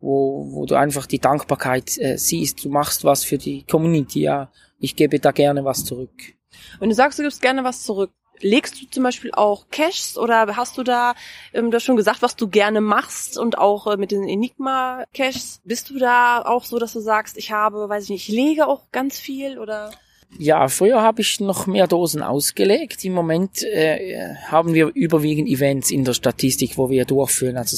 wo, 0.00 0.46
wo 0.52 0.66
du 0.66 0.76
einfach 0.76 1.06
die 1.06 1.18
Dankbarkeit 1.18 1.98
äh, 1.98 2.16
siehst, 2.16 2.64
du 2.64 2.68
machst 2.68 3.04
was 3.04 3.24
für 3.24 3.38
die 3.38 3.64
Community, 3.64 4.22
ja, 4.22 4.50
ich 4.78 4.96
gebe 4.96 5.18
da 5.18 5.32
gerne 5.32 5.64
was 5.64 5.84
zurück. 5.84 6.34
Wenn 6.78 6.88
du 6.88 6.94
sagst, 6.94 7.18
du 7.18 7.22
gibst 7.22 7.42
gerne 7.42 7.64
was 7.64 7.82
zurück, 7.82 8.10
legst 8.40 8.80
du 8.80 8.86
zum 8.86 9.02
Beispiel 9.02 9.32
auch 9.32 9.66
Caches 9.70 10.16
oder 10.16 10.56
hast 10.56 10.78
du 10.78 10.82
da, 10.82 11.14
ähm, 11.52 11.70
du 11.70 11.76
hast 11.76 11.84
schon 11.84 11.96
gesagt, 11.96 12.22
was 12.22 12.36
du 12.36 12.48
gerne 12.48 12.80
machst 12.80 13.38
und 13.38 13.58
auch 13.58 13.86
äh, 13.86 13.96
mit 13.96 14.10
den 14.10 14.28
Enigma-Caches, 14.28 15.60
bist 15.64 15.90
du 15.90 15.98
da 15.98 16.42
auch 16.42 16.64
so, 16.64 16.78
dass 16.78 16.92
du 16.92 17.00
sagst, 17.00 17.36
ich 17.36 17.50
habe, 17.50 17.88
weiß 17.88 18.04
ich 18.04 18.10
nicht, 18.10 18.28
ich 18.28 18.34
lege 18.34 18.66
auch 18.66 18.90
ganz 18.92 19.18
viel 19.18 19.58
oder? 19.58 19.92
Ja, 20.38 20.66
früher 20.68 21.02
habe 21.02 21.20
ich 21.20 21.40
noch 21.40 21.66
mehr 21.66 21.86
Dosen 21.86 22.22
ausgelegt. 22.22 23.04
Im 23.04 23.12
Moment 23.12 23.62
äh, 23.62 24.34
haben 24.46 24.72
wir 24.74 24.90
überwiegend 24.94 25.48
Events 25.48 25.90
in 25.90 26.04
der 26.04 26.14
Statistik, 26.14 26.78
wo 26.78 26.88
wir 26.90 27.04
durchführen. 27.04 27.56
Also 27.58 27.76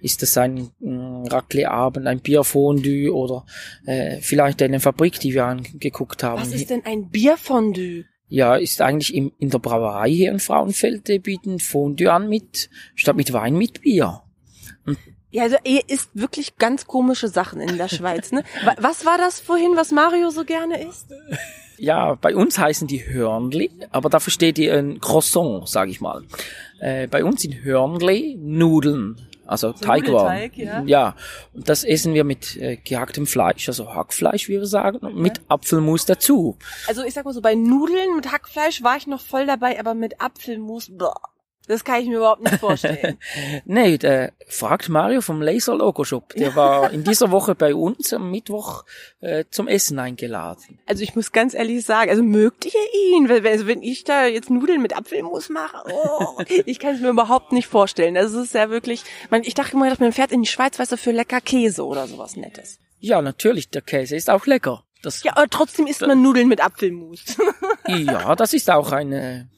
ist 0.00 0.22
das 0.22 0.36
ein 0.36 0.70
mm, 0.80 1.26
Raclette-Abend, 1.26 2.06
ein 2.06 2.20
Bierfondue 2.20 3.14
oder 3.14 3.46
äh, 3.86 4.18
vielleicht 4.20 4.60
eine 4.62 4.80
Fabrik, 4.80 5.20
die 5.20 5.32
wir 5.32 5.44
angeguckt 5.46 6.22
haben. 6.22 6.40
Was 6.42 6.52
ist 6.52 6.70
denn 6.70 6.84
ein 6.84 7.08
Bierfondue? 7.08 8.04
Ja, 8.28 8.56
ist 8.56 8.80
eigentlich 8.82 9.14
im, 9.14 9.32
in 9.38 9.50
der 9.50 9.60
Brauerei 9.60 10.10
hier 10.10 10.32
in 10.32 10.40
Frauenfeld, 10.40 11.06
die 11.06 11.20
bieten 11.20 11.60
Fondue 11.60 12.12
an 12.12 12.28
mit, 12.28 12.68
statt 12.96 13.14
mit 13.16 13.32
Wein 13.32 13.56
mit 13.56 13.82
Bier. 13.82 14.22
Ja, 15.30 15.42
also 15.44 15.56
ihr 15.64 15.82
isst 15.88 16.10
wirklich 16.14 16.56
ganz 16.56 16.86
komische 16.86 17.28
Sachen 17.28 17.60
in 17.60 17.76
der 17.78 17.88
Schweiz, 17.96 18.32
ne? 18.32 18.42
Wa- 18.64 18.74
Was 18.80 19.04
war 19.06 19.18
das 19.18 19.38
vorhin, 19.38 19.72
was 19.76 19.92
Mario 19.92 20.30
so 20.30 20.44
gerne 20.44 20.82
isst? 20.84 21.06
Ja, 21.78 22.14
bei 22.14 22.34
uns 22.34 22.58
heißen 22.58 22.86
die 22.86 23.06
Hörnli, 23.06 23.70
aber 23.90 24.08
dafür 24.08 24.32
steht 24.32 24.56
die 24.56 24.70
ein 24.70 25.00
Croissant, 25.00 25.68
sag 25.68 25.88
ich 25.88 26.00
mal. 26.00 26.22
Äh, 26.80 27.06
bei 27.06 27.24
uns 27.24 27.42
sind 27.42 27.64
Hörnli 27.64 28.38
Nudeln, 28.40 29.16
also 29.46 29.72
Teigwaren. 29.72 30.34
Nudelteig, 30.34 30.56
ja. 30.56 30.82
ja, 30.84 31.16
und 31.54 31.68
das 31.68 31.84
essen 31.84 32.14
wir 32.14 32.24
mit 32.24 32.56
äh, 32.56 32.76
gehacktem 32.76 33.26
Fleisch, 33.26 33.68
also 33.68 33.94
Hackfleisch, 33.94 34.48
wie 34.48 34.54
wir 34.54 34.66
sagen, 34.66 34.98
und 34.98 35.16
mit 35.16 35.40
Apfelmus 35.48 36.06
dazu. 36.06 36.56
Also 36.86 37.04
ich 37.04 37.14
sag 37.14 37.24
mal 37.24 37.34
so, 37.34 37.40
bei 37.40 37.54
Nudeln 37.54 38.16
mit 38.16 38.32
Hackfleisch 38.32 38.82
war 38.82 38.96
ich 38.96 39.06
noch 39.06 39.20
voll 39.20 39.46
dabei, 39.46 39.78
aber 39.78 39.94
mit 39.94 40.20
Apfelmus, 40.20 40.90
boah, 40.90 41.20
das 41.66 41.84
kann 41.84 42.00
ich 42.00 42.08
mir 42.08 42.16
überhaupt 42.16 42.42
nicht 42.42 42.58
vorstellen. 42.58 43.18
Nee, 43.64 43.98
der 43.98 44.32
fragt 44.46 44.88
Mario 44.88 45.20
vom 45.20 45.42
Laser 45.42 45.74
Logo 45.74 46.04
Shop. 46.04 46.32
Der 46.34 46.54
war 46.54 46.90
in 46.92 47.04
dieser 47.04 47.30
Woche 47.30 47.54
bei 47.54 47.74
uns 47.74 48.12
am 48.12 48.30
Mittwoch 48.30 48.84
äh, 49.20 49.44
zum 49.50 49.68
Essen 49.68 49.98
eingeladen. 49.98 50.78
Also 50.86 51.02
ich 51.02 51.14
muss 51.16 51.32
ganz 51.32 51.54
ehrlich 51.54 51.84
sagen, 51.84 52.10
also 52.10 52.22
mögt 52.22 52.64
ihr 52.64 53.16
ihn? 53.16 53.30
Also 53.30 53.66
wenn 53.66 53.82
ich 53.82 54.04
da 54.04 54.26
jetzt 54.26 54.50
Nudeln 54.50 54.82
mit 54.82 54.96
Apfelmus 54.96 55.48
mache, 55.48 55.84
oh, 55.92 56.40
ich 56.64 56.78
kann 56.78 56.94
es 56.94 57.00
mir 57.00 57.08
überhaupt 57.08 57.52
nicht 57.52 57.66
vorstellen. 57.66 58.14
Das 58.14 58.32
ist 58.32 58.54
ja 58.54 58.70
wirklich, 58.70 59.02
man, 59.30 59.42
ich 59.42 59.54
dachte 59.54 59.72
immer, 59.72 59.92
man 59.98 60.12
fährt 60.12 60.32
in 60.32 60.42
die 60.42 60.48
Schweiz, 60.48 60.78
weißt 60.78 60.92
du, 60.92 60.96
für 60.96 61.12
lecker 61.12 61.40
Käse 61.40 61.84
oder 61.84 62.06
sowas 62.06 62.36
Nettes. 62.36 62.78
Ja, 63.00 63.20
natürlich, 63.22 63.70
der 63.70 63.82
Käse 63.82 64.16
ist 64.16 64.30
auch 64.30 64.46
lecker. 64.46 64.84
Das, 65.02 65.22
Ja, 65.22 65.36
aber 65.36 65.48
trotzdem 65.48 65.86
isst 65.86 66.00
man 66.00 66.22
Nudeln 66.22 66.48
mit 66.48 66.64
Apfelmus. 66.64 67.24
ja, 67.86 68.34
das 68.34 68.52
ist 68.54 68.70
auch 68.70 68.92
eine 68.92 69.48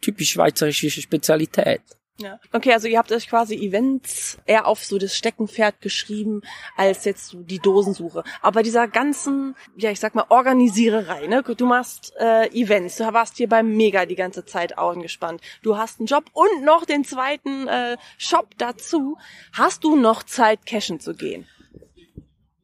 typisch 0.00 0.30
schweizerische 0.30 0.90
Spezialität. 0.90 1.82
Ja. 2.20 2.40
Okay, 2.52 2.72
also 2.72 2.88
ihr 2.88 2.98
habt 2.98 3.12
euch 3.12 3.28
quasi 3.28 3.54
Events 3.54 4.38
eher 4.44 4.66
auf 4.66 4.84
so 4.84 4.98
das 4.98 5.14
Steckenpferd 5.14 5.80
geschrieben, 5.80 6.42
als 6.76 7.04
jetzt 7.04 7.28
so 7.28 7.42
die 7.42 7.60
Dosensuche. 7.60 8.24
Aber 8.42 8.64
dieser 8.64 8.88
ganzen, 8.88 9.54
ja, 9.76 9.92
ich 9.92 10.00
sag 10.00 10.16
mal, 10.16 10.26
Organisiererei, 10.28 11.28
ne? 11.28 11.44
Du 11.44 11.64
machst 11.64 12.12
äh, 12.18 12.48
Events, 12.48 12.96
du 12.96 13.04
warst 13.12 13.36
hier 13.36 13.48
beim 13.48 13.76
Mega 13.76 14.04
die 14.04 14.16
ganze 14.16 14.44
Zeit 14.44 14.76
angespannt. 14.78 15.40
Du 15.62 15.76
hast 15.76 16.00
einen 16.00 16.08
Job 16.08 16.24
und 16.32 16.64
noch 16.64 16.84
den 16.84 17.04
zweiten 17.04 17.68
äh, 17.68 17.96
Shop 18.16 18.48
dazu. 18.58 19.16
Hast 19.52 19.84
du 19.84 19.94
noch 19.94 20.24
Zeit, 20.24 20.66
cashen 20.66 20.98
zu 20.98 21.14
gehen? 21.14 21.46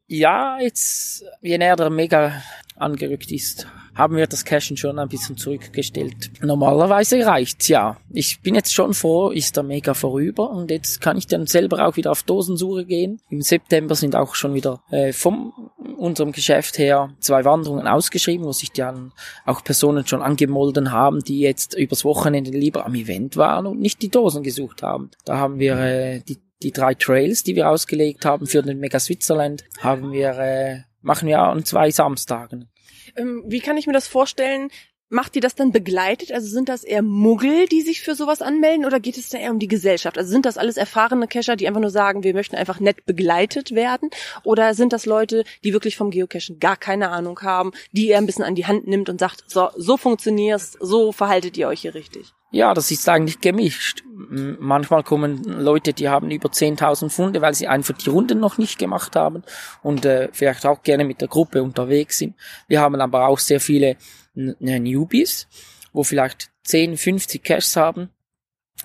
Ja, 0.08 0.58
jetzt, 0.60 1.24
je 1.42 1.58
näher 1.58 1.76
der 1.76 1.90
Mega 1.90 2.42
angerückt 2.74 3.30
ist, 3.30 3.68
haben 3.94 4.16
wir 4.16 4.26
das 4.26 4.44
Cashen 4.44 4.76
schon 4.76 4.98
ein 4.98 5.08
bisschen 5.08 5.36
zurückgestellt. 5.36 6.30
Normalerweise 6.42 7.24
reicht's 7.24 7.68
ja. 7.68 7.96
Ich 8.10 8.40
bin 8.40 8.54
jetzt 8.54 8.74
schon 8.74 8.94
froh, 8.94 9.30
ist 9.30 9.56
der 9.56 9.62
Mega 9.62 9.94
vorüber 9.94 10.50
und 10.50 10.70
jetzt 10.70 11.00
kann 11.00 11.16
ich 11.16 11.26
dann 11.26 11.46
selber 11.46 11.86
auch 11.86 11.96
wieder 11.96 12.10
auf 12.10 12.22
Dosensuche 12.22 12.84
gehen. 12.84 13.20
Im 13.30 13.42
September 13.42 13.94
sind 13.94 14.16
auch 14.16 14.34
schon 14.34 14.54
wieder 14.54 14.82
äh, 14.90 15.12
vom 15.12 15.52
unserem 15.96 16.32
Geschäft 16.32 16.78
her 16.78 17.14
zwei 17.20 17.44
Wanderungen 17.44 17.86
ausgeschrieben, 17.86 18.46
wo 18.46 18.52
sich 18.52 18.72
dann 18.72 19.12
auch 19.46 19.62
Personen 19.64 20.06
schon 20.06 20.22
angemolden 20.22 20.92
haben, 20.92 21.20
die 21.20 21.40
jetzt 21.40 21.74
übers 21.74 22.04
Wochenende 22.04 22.50
lieber 22.50 22.84
am 22.84 22.94
Event 22.94 23.36
waren 23.36 23.66
und 23.66 23.80
nicht 23.80 24.02
die 24.02 24.10
Dosen 24.10 24.42
gesucht 24.42 24.82
haben. 24.82 25.10
Da 25.24 25.38
haben 25.38 25.58
wir 25.58 25.78
äh, 25.78 26.20
die 26.20 26.38
die 26.62 26.72
drei 26.72 26.94
Trails, 26.94 27.42
die 27.42 27.56
wir 27.56 27.68
ausgelegt 27.68 28.24
haben 28.24 28.46
für 28.46 28.62
den 28.62 28.80
Mega 28.80 28.98
Switzerland, 28.98 29.64
haben 29.80 30.12
wir 30.12 30.30
äh, 30.38 30.80
machen 31.02 31.28
wir 31.28 31.40
an 31.40 31.64
zwei 31.64 31.90
Samstagen. 31.90 32.70
Ähm, 33.16 33.44
wie 33.46 33.60
kann 33.60 33.76
ich 33.76 33.86
mir 33.86 33.92
das 33.92 34.08
vorstellen? 34.08 34.70
Macht 35.10 35.36
ihr 35.36 35.42
das 35.42 35.54
dann 35.54 35.70
begleitet? 35.70 36.32
Also 36.32 36.48
sind 36.48 36.68
das 36.68 36.82
eher 36.82 37.02
Muggel, 37.02 37.68
die 37.68 37.82
sich 37.82 38.00
für 38.00 38.14
sowas 38.14 38.42
anmelden 38.42 38.84
oder 38.84 38.98
geht 38.98 39.18
es 39.18 39.28
da 39.28 39.38
eher 39.38 39.50
um 39.50 39.58
die 39.58 39.68
Gesellschaft? 39.68 40.18
Also 40.18 40.30
sind 40.30 40.46
das 40.46 40.58
alles 40.58 40.76
erfahrene 40.76 41.28
Cacher, 41.28 41.56
die 41.56 41.68
einfach 41.68 41.80
nur 41.80 41.90
sagen, 41.90 42.24
wir 42.24 42.34
möchten 42.34 42.56
einfach 42.56 42.80
nett 42.80 43.04
begleitet 43.04 43.74
werden? 43.74 44.10
Oder 44.42 44.74
sind 44.74 44.92
das 44.92 45.06
Leute, 45.06 45.44
die 45.62 45.72
wirklich 45.72 45.96
vom 45.96 46.10
Geocachen 46.10 46.58
gar 46.58 46.76
keine 46.76 47.10
Ahnung 47.10 47.38
haben, 47.42 47.72
die 47.92 48.08
ihr 48.08 48.18
ein 48.18 48.26
bisschen 48.26 48.44
an 48.44 48.54
die 48.54 48.66
Hand 48.66 48.88
nimmt 48.88 49.08
und 49.08 49.20
sagt, 49.20 49.44
so, 49.46 49.68
so 49.76 49.96
funktioniert's, 49.96 50.76
so 50.80 51.12
verhaltet 51.12 51.56
ihr 51.58 51.68
euch 51.68 51.82
hier 51.82 51.94
richtig? 51.94 52.32
Ja, 52.54 52.72
das 52.72 52.92
ist 52.92 53.08
eigentlich 53.08 53.40
gemischt. 53.40 54.04
Manchmal 54.06 55.02
kommen 55.02 55.42
Leute, 55.42 55.92
die 55.92 56.08
haben 56.08 56.30
über 56.30 56.50
10.000 56.50 57.10
Funde, 57.10 57.42
weil 57.42 57.52
sie 57.52 57.66
einfach 57.66 57.94
die 57.94 58.08
Runden 58.08 58.38
noch 58.38 58.58
nicht 58.58 58.78
gemacht 58.78 59.16
haben 59.16 59.42
und 59.82 60.04
äh, 60.04 60.28
vielleicht 60.30 60.64
auch 60.64 60.84
gerne 60.84 61.04
mit 61.04 61.20
der 61.20 61.26
Gruppe 61.26 61.64
unterwegs 61.64 62.18
sind. 62.18 62.36
Wir 62.68 62.80
haben 62.80 62.94
aber 63.00 63.26
auch 63.26 63.40
sehr 63.40 63.58
viele 63.58 63.96
Newbies, 64.34 65.48
wo 65.92 66.04
vielleicht 66.04 66.52
10, 66.62 66.96
50 66.96 67.42
Caches 67.42 67.74
haben, 67.74 68.10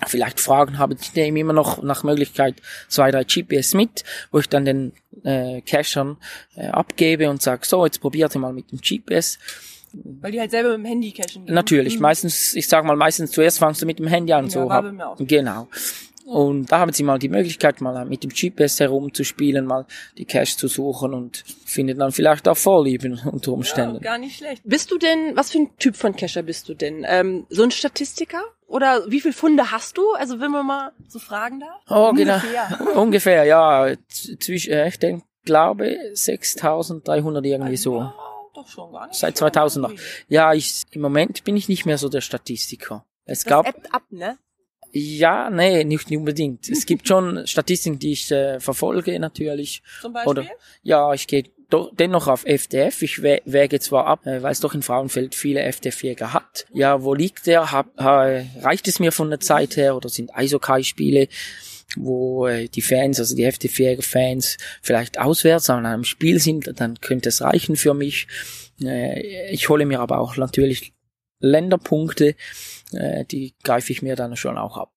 vielleicht 0.04 0.40
Fragen 0.40 0.78
haben, 0.78 0.96
ich 1.00 1.14
nehme 1.14 1.38
immer 1.38 1.52
noch 1.52 1.80
nach 1.80 2.02
Möglichkeit 2.02 2.56
zwei, 2.88 3.12
drei 3.12 3.22
GPS 3.22 3.74
mit, 3.74 4.02
wo 4.32 4.40
ich 4.40 4.48
dann 4.48 4.64
den 4.64 4.94
äh, 5.22 5.60
Cachern 5.60 6.16
äh, 6.56 6.66
abgebe 6.66 7.30
und 7.30 7.40
sage, 7.40 7.64
so, 7.64 7.84
jetzt 7.86 8.00
probiert 8.00 8.34
ihr 8.34 8.40
mal 8.40 8.52
mit 8.52 8.72
dem 8.72 8.80
GPS 8.80 9.38
weil 9.92 10.32
die 10.32 10.40
halt 10.40 10.50
selber 10.50 10.70
mit 10.70 10.78
dem 10.78 10.84
Handy 10.86 11.12
cashen. 11.12 11.46
Gehen. 11.46 11.54
Natürlich, 11.54 11.96
mhm. 11.96 12.02
meistens, 12.02 12.54
ich 12.54 12.68
sag 12.68 12.84
mal, 12.84 12.96
meistens 12.96 13.30
zuerst 13.30 13.58
fangst 13.58 13.82
du 13.82 13.86
mit 13.86 13.98
dem 13.98 14.06
Handy 14.06 14.32
an. 14.32 14.46
Ja, 14.46 14.50
so 14.50 14.68
war 14.68 14.82
bei 14.82 14.92
mir 14.92 15.08
auch. 15.08 15.16
Genau. 15.18 15.68
Und 16.30 16.70
da 16.70 16.78
haben 16.78 16.92
sie 16.92 17.02
mal 17.02 17.18
die 17.18 17.28
Möglichkeit, 17.28 17.80
mal 17.80 18.04
mit 18.04 18.22
dem 18.22 18.30
GPS 18.30 18.78
herumzuspielen, 18.78 19.66
mal 19.66 19.84
die 20.16 20.24
Cache 20.24 20.56
zu 20.56 20.68
suchen 20.68 21.12
und 21.12 21.42
findet 21.64 22.00
dann 22.00 22.12
vielleicht 22.12 22.46
auch 22.46 22.56
Vorlieben 22.56 23.20
unter 23.32 23.52
Umständen. 23.52 23.96
Ja, 23.96 24.00
gar 24.00 24.18
nicht 24.18 24.36
schlecht. 24.36 24.62
Bist 24.64 24.92
du 24.92 24.98
denn, 24.98 25.34
was 25.34 25.50
für 25.50 25.58
ein 25.58 25.76
Typ 25.78 25.96
von 25.96 26.14
Cacher 26.14 26.44
bist 26.44 26.68
du 26.68 26.74
denn? 26.74 27.04
Ähm, 27.08 27.46
so 27.48 27.64
ein 27.64 27.72
Statistiker? 27.72 28.42
Oder 28.68 29.10
wie 29.10 29.20
viel 29.20 29.32
Funde 29.32 29.72
hast 29.72 29.96
du? 29.96 30.12
Also 30.12 30.38
wenn 30.38 30.52
man 30.52 30.64
mal 30.64 30.92
so 31.08 31.18
fragen 31.18 31.58
darf? 31.58 31.80
Oh, 31.88 32.12
genau. 32.12 32.34
Ungefähr. 32.34 32.76
genau. 32.78 32.90
Ungefähr, 33.02 33.44
ja. 33.44 33.94
Zwischen, 34.38 34.72
äh, 34.72 34.86
ich 34.86 35.00
denke, 35.00 35.24
glaube 35.44 35.96
6300 36.14 37.44
irgendwie 37.44 37.76
so. 37.76 37.94
Wow 37.94 38.29
doch 38.54 38.68
schon 38.68 38.92
gar 38.92 39.06
nicht. 39.06 39.18
Seit 39.18 39.36
2000 39.36 39.82
noch. 39.82 39.92
Ja, 40.28 40.52
ich, 40.54 40.84
im 40.90 41.00
Moment 41.00 41.44
bin 41.44 41.56
ich 41.56 41.68
nicht 41.68 41.86
mehr 41.86 41.98
so 41.98 42.08
der 42.08 42.20
Statistiker. 42.20 43.04
Es 43.24 43.40
das 43.40 43.48
gab. 43.48 43.68
Ebbt 43.68 43.94
ab, 43.94 44.02
ne? 44.10 44.38
Ja, 44.92 45.50
nee, 45.50 45.84
nicht 45.84 46.10
unbedingt. 46.10 46.68
Es 46.68 46.84
gibt 46.84 47.06
schon 47.06 47.46
Statistiken, 47.46 47.98
die 47.98 48.12
ich 48.12 48.30
äh, 48.30 48.58
verfolge 48.60 49.18
natürlich. 49.20 49.82
Zum 50.00 50.12
Beispiel? 50.12 50.30
Oder, 50.30 50.46
ja, 50.82 51.12
ich 51.12 51.26
gehe 51.26 51.44
dennoch 51.92 52.26
auf 52.26 52.44
FDF. 52.44 53.02
Ich 53.02 53.22
wä 53.22 53.40
wäge 53.44 53.78
zwar 53.80 54.06
ab, 54.06 54.26
äh, 54.26 54.42
weil 54.42 54.52
es 54.52 54.60
doch 54.60 54.74
in 54.74 54.82
Frauenfeld 54.82 55.34
viele 55.34 55.62
FDF-Jäger 55.62 56.32
hat. 56.32 56.66
Ja, 56.72 57.02
wo 57.02 57.14
liegt 57.14 57.46
der? 57.46 57.70
Hab, 57.70 57.98
äh, 57.98 58.46
reicht 58.60 58.88
es 58.88 58.98
mir 58.98 59.12
von 59.12 59.30
der 59.30 59.40
Zeit 59.40 59.76
her 59.76 59.96
oder 59.96 60.08
sind 60.08 60.34
Eishockey-Spiele? 60.34 61.28
Wo 61.96 62.46
äh, 62.46 62.68
die 62.68 62.82
Fans, 62.82 63.18
also 63.18 63.34
die 63.34 63.46
FT4-Fans 63.46 64.56
vielleicht 64.82 65.18
auswärts 65.18 65.70
an 65.70 65.86
einem 65.86 66.04
Spiel 66.04 66.38
sind, 66.38 66.72
dann 66.80 67.00
könnte 67.00 67.28
es 67.28 67.42
reichen 67.42 67.76
für 67.76 67.94
mich. 67.94 68.28
Äh, 68.82 69.52
ich 69.52 69.68
hole 69.68 69.86
mir 69.86 70.00
aber 70.00 70.18
auch 70.18 70.36
natürlich 70.36 70.92
Länderpunkte, 71.40 72.34
äh, 72.92 73.24
die 73.24 73.54
greife 73.62 73.92
ich 73.92 74.02
mir 74.02 74.16
dann 74.16 74.36
schon 74.36 74.58
auch 74.58 74.76
ab. 74.76 74.92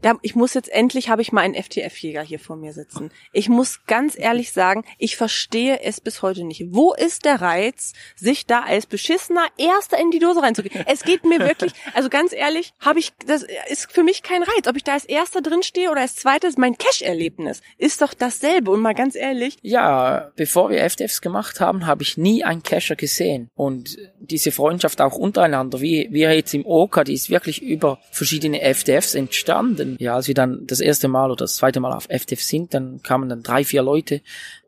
Da, 0.00 0.16
ich 0.22 0.34
muss 0.34 0.54
jetzt 0.54 0.70
endlich, 0.70 1.08
habe 1.08 1.22
ich 1.22 1.32
mal 1.32 1.40
einen 1.40 1.54
FTF-Jäger 1.54 2.22
hier 2.22 2.38
vor 2.38 2.56
mir 2.56 2.72
sitzen. 2.72 3.10
Ich 3.32 3.48
muss 3.48 3.84
ganz 3.86 4.16
ehrlich 4.18 4.52
sagen, 4.52 4.84
ich 4.98 5.16
verstehe 5.16 5.80
es 5.80 6.00
bis 6.00 6.22
heute 6.22 6.44
nicht. 6.44 6.66
Wo 6.70 6.94
ist 6.94 7.24
der 7.24 7.40
Reiz, 7.40 7.94
sich 8.14 8.46
da 8.46 8.60
als 8.60 8.86
beschissener 8.86 9.46
Erster 9.56 9.98
in 9.98 10.10
die 10.10 10.18
Dose 10.18 10.42
reinzugehen? 10.42 10.84
Es 10.86 11.02
geht 11.02 11.24
mir 11.24 11.40
wirklich, 11.40 11.72
also 11.94 12.08
ganz 12.08 12.32
ehrlich, 12.32 12.72
habe 12.80 12.98
ich, 12.98 13.12
das 13.26 13.44
ist 13.68 13.92
für 13.92 14.02
mich 14.04 14.22
kein 14.22 14.42
Reiz. 14.42 14.68
Ob 14.68 14.76
ich 14.76 14.84
da 14.84 14.92
als 14.92 15.04
Erster 15.04 15.40
drin 15.40 15.62
stehe 15.62 15.90
oder 15.90 16.02
als 16.02 16.16
Zweites, 16.16 16.56
mein 16.56 16.78
Cash-Erlebnis 16.78 17.60
ist 17.76 18.02
doch 18.02 18.14
dasselbe. 18.14 18.70
Und 18.70 18.80
mal 18.80 18.94
ganz 18.94 19.14
ehrlich. 19.14 19.56
Ja, 19.62 20.30
bevor 20.36 20.70
wir 20.70 20.88
FTFs 20.88 21.20
gemacht 21.20 21.60
haben, 21.60 21.86
habe 21.86 22.02
ich 22.02 22.16
nie 22.16 22.44
einen 22.44 22.62
Casher 22.62 22.96
gesehen. 22.96 23.50
Und 23.54 23.98
diese 24.20 24.52
Freundschaft 24.52 25.00
auch 25.00 25.16
untereinander, 25.16 25.80
wie 25.80 26.08
wir 26.10 26.34
jetzt 26.34 26.54
im 26.54 26.66
OK, 26.66 26.97
die 27.04 27.14
ist 27.14 27.30
wirklich 27.30 27.62
über 27.62 27.98
verschiedene 28.10 28.60
FTFs 28.74 29.14
entstanden. 29.14 29.96
Ja, 29.98 30.14
als 30.14 30.28
wir 30.28 30.34
dann 30.34 30.66
das 30.66 30.80
erste 30.80 31.08
Mal 31.08 31.30
oder 31.30 31.44
das 31.44 31.56
zweite 31.56 31.80
Mal 31.80 31.92
auf 31.92 32.08
FTF 32.10 32.42
sind, 32.42 32.74
dann 32.74 33.02
kamen 33.02 33.28
dann 33.28 33.42
drei, 33.42 33.64
vier 33.64 33.82
Leute 33.82 34.20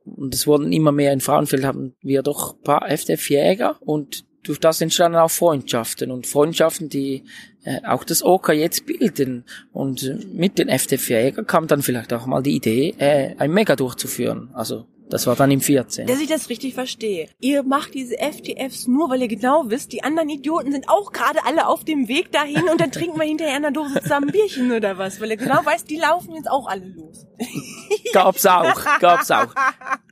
und 0.04 0.34
es 0.34 0.46
wurden 0.46 0.72
immer 0.72 0.92
mehr 0.92 1.12
in 1.12 1.20
Frauenfeld 1.20 1.64
haben 1.64 1.94
wir 2.00 2.22
doch 2.22 2.60
paar 2.62 2.88
FTF-Jäger 2.88 3.76
und 3.80 4.24
durch 4.42 4.58
das 4.58 4.80
entstanden 4.80 5.18
auch 5.18 5.30
Freundschaften 5.30 6.10
und 6.10 6.26
Freundschaften, 6.26 6.88
die 6.88 7.24
äh, 7.64 7.80
auch 7.86 8.04
das 8.04 8.22
OK 8.22 8.50
jetzt 8.54 8.86
bilden. 8.86 9.44
Und 9.72 10.02
äh, 10.02 10.16
mit 10.32 10.58
den 10.58 10.68
FTF-Jägern 10.68 11.46
kam 11.46 11.66
dann 11.66 11.82
vielleicht 11.82 12.12
auch 12.12 12.26
mal 12.26 12.42
die 12.42 12.56
Idee, 12.56 12.94
äh, 12.98 13.34
ein 13.36 13.52
Mega 13.52 13.76
durchzuführen. 13.76 14.50
Also 14.54 14.86
das 15.10 15.26
war 15.26 15.36
dann 15.36 15.50
im 15.50 15.60
14. 15.60 16.06
Dass 16.06 16.20
ich 16.20 16.28
das 16.28 16.48
richtig 16.48 16.74
verstehe. 16.74 17.28
Ihr 17.40 17.62
macht 17.62 17.94
diese 17.94 18.16
FTFs 18.16 18.86
nur, 18.86 19.10
weil 19.10 19.22
ihr 19.22 19.28
genau 19.28 19.64
wisst, 19.66 19.92
die 19.92 20.02
anderen 20.02 20.28
Idioten 20.28 20.72
sind 20.72 20.88
auch 20.88 21.12
gerade 21.12 21.40
alle 21.44 21.66
auf 21.66 21.84
dem 21.84 22.08
Weg 22.08 22.32
dahin 22.32 22.68
und 22.68 22.80
dann 22.80 22.92
trinken 22.92 23.18
wir 23.18 23.26
hinterher 23.26 23.56
in 23.56 23.62
der 23.62 23.72
Dose 23.72 24.00
zusammen 24.00 24.30
Bierchen 24.30 24.70
oder 24.72 24.98
was, 24.98 25.20
weil 25.20 25.30
ihr 25.30 25.36
genau 25.36 25.64
weißt, 25.64 25.90
die 25.90 25.96
laufen 25.96 26.34
jetzt 26.34 26.50
auch 26.50 26.68
alle 26.68 26.86
los. 26.86 27.26
gab's 28.12 28.46
auch, 28.46 28.84
gab's 29.00 29.30
auch. 29.30 29.54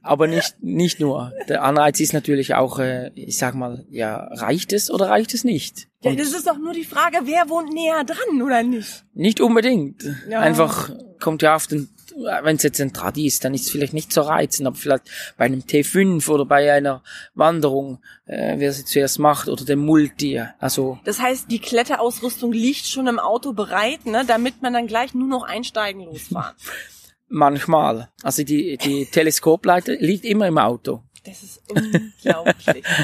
Aber 0.02 0.26
nicht, 0.26 0.56
nicht 0.62 1.00
nur. 1.00 1.32
Der 1.48 1.62
Anreiz 1.62 2.00
ist 2.00 2.12
natürlich 2.12 2.54
auch, 2.54 2.78
äh, 2.78 3.10
ich 3.14 3.38
sag 3.38 3.54
mal, 3.54 3.86
ja, 3.90 4.28
reicht 4.32 4.72
es 4.72 4.90
oder 4.90 5.10
reicht 5.10 5.34
es 5.34 5.44
nicht? 5.44 5.88
Ja, 6.02 6.14
das 6.14 6.28
ist 6.28 6.46
doch 6.46 6.58
nur 6.58 6.72
die 6.72 6.84
Frage, 6.84 7.18
wer 7.24 7.48
wohnt 7.48 7.72
näher 7.72 8.04
dran 8.04 8.42
oder 8.42 8.62
nicht? 8.62 9.04
Nicht 9.14 9.40
unbedingt. 9.40 10.04
Ja. 10.28 10.40
Einfach 10.40 10.90
kommt 11.20 11.42
ja 11.42 11.56
auf 11.56 11.66
den 11.66 11.88
wenn 12.16 12.56
es 12.56 12.62
jetzt 12.62 12.80
ein 12.80 12.92
Tradi 12.92 13.26
ist, 13.26 13.44
dann 13.44 13.54
ist 13.54 13.66
es 13.66 13.70
vielleicht 13.70 13.94
nicht 13.94 14.12
so 14.12 14.22
reizend, 14.22 14.66
aber 14.66 14.76
vielleicht 14.76 15.04
bei 15.36 15.44
einem 15.44 15.60
T5 15.60 16.28
oder 16.28 16.44
bei 16.44 16.72
einer 16.72 17.02
Wanderung, 17.34 17.98
äh, 18.26 18.54
wer 18.58 18.70
es 18.70 18.84
zuerst 18.84 19.18
macht, 19.18 19.48
oder 19.48 19.64
dem 19.64 19.80
Multi. 19.80 20.42
Also. 20.58 20.98
Das 21.04 21.20
heißt, 21.20 21.50
die 21.50 21.58
Kletterausrüstung 21.58 22.52
liegt 22.52 22.86
schon 22.86 23.06
im 23.06 23.18
Auto 23.18 23.52
bereit, 23.52 24.06
ne, 24.06 24.24
damit 24.26 24.62
man 24.62 24.72
dann 24.72 24.86
gleich 24.86 25.14
nur 25.14 25.28
noch 25.28 25.44
einsteigen 25.44 26.04
losfahren. 26.04 26.56
Manchmal. 27.28 28.08
Also 28.22 28.42
die, 28.42 28.78
die 28.78 29.06
Teleskopleiter 29.06 29.94
liegt 29.96 30.24
immer 30.24 30.46
im 30.46 30.58
Auto. 30.58 31.02
Das 31.24 31.42
ist 31.42 31.62
unglaublich. 31.68 32.84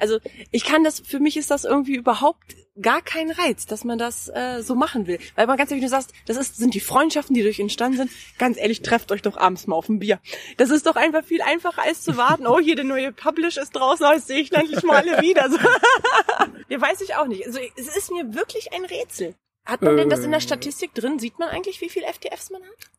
Also 0.00 0.18
ich 0.50 0.64
kann 0.64 0.82
das, 0.82 0.98
für 0.98 1.20
mich 1.20 1.36
ist 1.36 1.50
das 1.50 1.64
irgendwie 1.64 1.94
überhaupt 1.94 2.56
gar 2.80 3.02
kein 3.02 3.30
Reiz, 3.30 3.66
dass 3.66 3.84
man 3.84 3.98
das 3.98 4.28
äh, 4.28 4.62
so 4.62 4.74
machen 4.74 5.06
will. 5.06 5.18
Weil 5.34 5.46
man 5.46 5.56
ganz 5.56 5.70
ehrlich, 5.70 5.84
du 5.84 5.90
sagst, 5.90 6.12
das 6.26 6.36
ist, 6.36 6.56
sind 6.56 6.74
die 6.74 6.80
Freundschaften, 6.80 7.34
die 7.34 7.42
durch 7.42 7.60
entstanden 7.60 7.98
sind. 7.98 8.10
Ganz 8.38 8.58
ehrlich, 8.58 8.82
trefft 8.82 9.12
euch 9.12 9.22
doch 9.22 9.36
abends 9.36 9.66
mal 9.66 9.76
auf 9.76 9.88
ein 9.88 9.98
Bier. 9.98 10.20
Das 10.56 10.70
ist 10.70 10.86
doch 10.86 10.96
einfach 10.96 11.24
viel 11.24 11.42
einfacher 11.42 11.82
als 11.82 12.02
zu 12.02 12.16
warten. 12.16 12.46
Oh, 12.46 12.60
hier 12.60 12.76
der 12.76 12.84
neue 12.84 13.12
Publish 13.12 13.56
ist 13.56 13.72
draußen, 13.72 14.06
jetzt 14.12 14.28
sehe 14.28 14.40
ich 14.40 14.52
endlich 14.52 14.82
mal 14.82 14.96
alle 14.96 15.20
wieder. 15.20 15.50
So. 15.50 15.58
ja, 16.68 16.80
weiß 16.80 17.00
ich 17.00 17.16
auch 17.16 17.26
nicht. 17.26 17.46
Also 17.46 17.58
es 17.76 17.96
ist 17.96 18.10
mir 18.10 18.34
wirklich 18.34 18.72
ein 18.72 18.84
Rätsel. 18.84 19.34
Hat 19.66 19.82
man 19.82 19.96
denn 19.96 20.08
das 20.08 20.24
in 20.24 20.30
der 20.30 20.40
Statistik 20.40 20.94
drin? 20.94 21.18
Sieht 21.18 21.38
man 21.38 21.48
eigentlich, 21.48 21.80
wie 21.80 21.90
viel 21.90 22.02
FTFs 22.02 22.50
man 22.50 22.62
hat? 22.62 22.90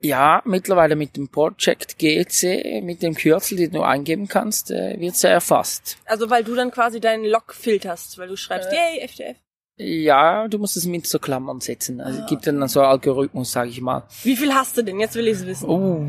Ja, 0.00 0.42
mittlerweile 0.44 0.94
mit 0.94 1.16
dem 1.16 1.28
Project 1.28 1.98
GC, 1.98 2.82
mit 2.82 3.02
dem 3.02 3.14
Kürzel, 3.14 3.56
den 3.56 3.72
du 3.72 3.82
eingeben 3.82 4.28
kannst, 4.28 4.70
äh, 4.70 4.98
wird 5.00 5.22
er 5.24 5.30
erfasst. 5.30 5.98
Also 6.04 6.30
weil 6.30 6.44
du 6.44 6.54
dann 6.54 6.70
quasi 6.70 7.00
deinen 7.00 7.24
Log 7.24 7.52
filterst, 7.52 8.16
weil 8.18 8.28
du 8.28 8.36
schreibst, 8.36 8.70
äh, 8.70 8.76
yay, 8.76 9.08
FTF. 9.08 9.36
Ja, 9.76 10.48
du 10.48 10.58
musst 10.58 10.76
es 10.76 10.86
mit 10.86 11.06
so 11.06 11.18
Klammern 11.18 11.60
setzen. 11.60 12.00
Also 12.00 12.22
ah. 12.22 12.26
gibt 12.26 12.46
dann 12.46 12.66
so 12.68 12.80
einen 12.80 12.90
Algorithmus, 12.90 13.52
sage 13.52 13.70
ich 13.70 13.80
mal. 13.80 14.04
Wie 14.22 14.36
viel 14.36 14.52
hast 14.52 14.76
du 14.76 14.82
denn? 14.82 14.98
Jetzt 14.98 15.14
will 15.14 15.28
ich 15.28 15.34
es 15.34 15.46
wissen. 15.46 15.68
Oh, 15.68 16.04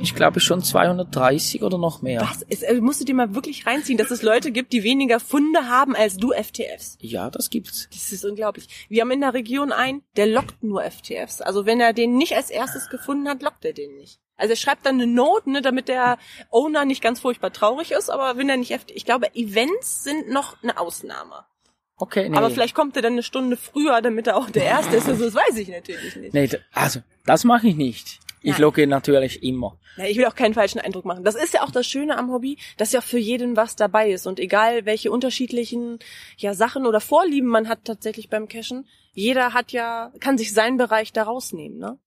ich 0.00 0.14
glaube 0.14 0.40
schon 0.40 0.62
230 0.62 1.62
oder 1.62 1.78
noch 1.78 2.02
mehr. 2.02 2.20
Was? 2.20 2.44
Es, 2.48 2.62
also 2.62 2.82
musst 2.82 3.00
du 3.00 3.04
dir 3.04 3.14
mal 3.14 3.34
wirklich 3.34 3.66
reinziehen, 3.66 3.98
dass 3.98 4.10
es 4.10 4.22
Leute 4.22 4.52
gibt, 4.52 4.72
die 4.72 4.82
weniger 4.82 5.20
Funde 5.20 5.68
haben 5.68 5.96
als 5.96 6.16
du 6.16 6.32
FTFs. 6.32 6.98
Ja, 7.00 7.30
das 7.30 7.50
gibt's. 7.50 7.88
Das 7.92 8.12
ist 8.12 8.24
unglaublich. 8.24 8.68
Wir 8.88 9.02
haben 9.02 9.10
in 9.10 9.20
der 9.20 9.34
Region 9.34 9.72
einen, 9.72 10.02
der 10.16 10.26
lockt 10.26 10.62
nur 10.62 10.82
FTFs. 10.82 11.40
Also 11.40 11.66
wenn 11.66 11.80
er 11.80 11.92
den 11.92 12.16
nicht 12.16 12.34
als 12.34 12.50
erstes 12.50 12.88
gefunden 12.88 13.28
hat, 13.28 13.42
lockt 13.42 13.64
er 13.64 13.72
den 13.72 13.96
nicht. 13.96 14.20
Also 14.36 14.52
er 14.52 14.56
schreibt 14.56 14.84
dann 14.84 14.96
eine 14.96 15.06
Note, 15.06 15.50
ne, 15.50 15.62
damit 15.62 15.88
der 15.88 16.18
Owner 16.50 16.84
nicht 16.84 17.02
ganz 17.02 17.20
furchtbar 17.20 17.52
traurig 17.52 17.92
ist, 17.92 18.10
aber 18.10 18.36
wenn 18.36 18.48
er 18.50 18.58
nicht 18.58 18.70
heftig, 18.70 18.96
ich 18.96 19.06
glaube, 19.06 19.34
Events 19.34 20.04
sind 20.04 20.28
noch 20.28 20.62
eine 20.62 20.78
Ausnahme. 20.78 21.46
Okay, 21.98 22.28
nee. 22.28 22.36
Aber 22.36 22.50
vielleicht 22.50 22.74
kommt 22.74 22.94
er 22.96 23.02
dann 23.02 23.14
eine 23.14 23.22
Stunde 23.22 23.56
früher, 23.56 24.02
damit 24.02 24.26
er 24.26 24.36
auch 24.36 24.50
der 24.50 24.64
Erste 24.64 24.96
ist. 24.96 25.08
Also 25.08 25.24
das 25.24 25.34
weiß 25.34 25.56
ich 25.56 25.68
natürlich 25.68 26.16
nicht. 26.16 26.34
Nee, 26.34 26.50
also, 26.74 27.00
das 27.24 27.44
mache 27.44 27.68
ich 27.68 27.76
nicht. 27.76 28.20
Ich 28.46 28.58
logge 28.58 28.86
natürlich 28.86 29.42
immer. 29.42 29.78
Ja, 29.96 30.04
ich 30.04 30.16
will 30.16 30.26
auch 30.26 30.34
keinen 30.34 30.54
falschen 30.54 30.78
Eindruck 30.78 31.04
machen. 31.04 31.24
Das 31.24 31.34
ist 31.34 31.54
ja 31.54 31.62
auch 31.62 31.70
das 31.70 31.86
Schöne 31.86 32.16
am 32.16 32.30
Hobby, 32.30 32.58
dass 32.76 32.92
ja 32.92 33.00
für 33.00 33.18
jeden 33.18 33.56
was 33.56 33.76
dabei 33.76 34.10
ist. 34.10 34.26
Und 34.26 34.38
egal, 34.38 34.86
welche 34.86 35.10
unterschiedlichen 35.10 35.98
ja, 36.36 36.54
Sachen 36.54 36.86
oder 36.86 37.00
Vorlieben 37.00 37.48
man 37.48 37.68
hat 37.68 37.84
tatsächlich 37.84 38.28
beim 38.28 38.48
Cashen, 38.48 38.86
jeder 39.12 39.54
hat 39.54 39.72
ja, 39.72 40.12
kann 40.20 40.38
sich 40.38 40.52
seinen 40.52 40.76
Bereich 40.76 41.12
da 41.12 41.24
rausnehmen, 41.24 41.78
ne? 41.78 41.98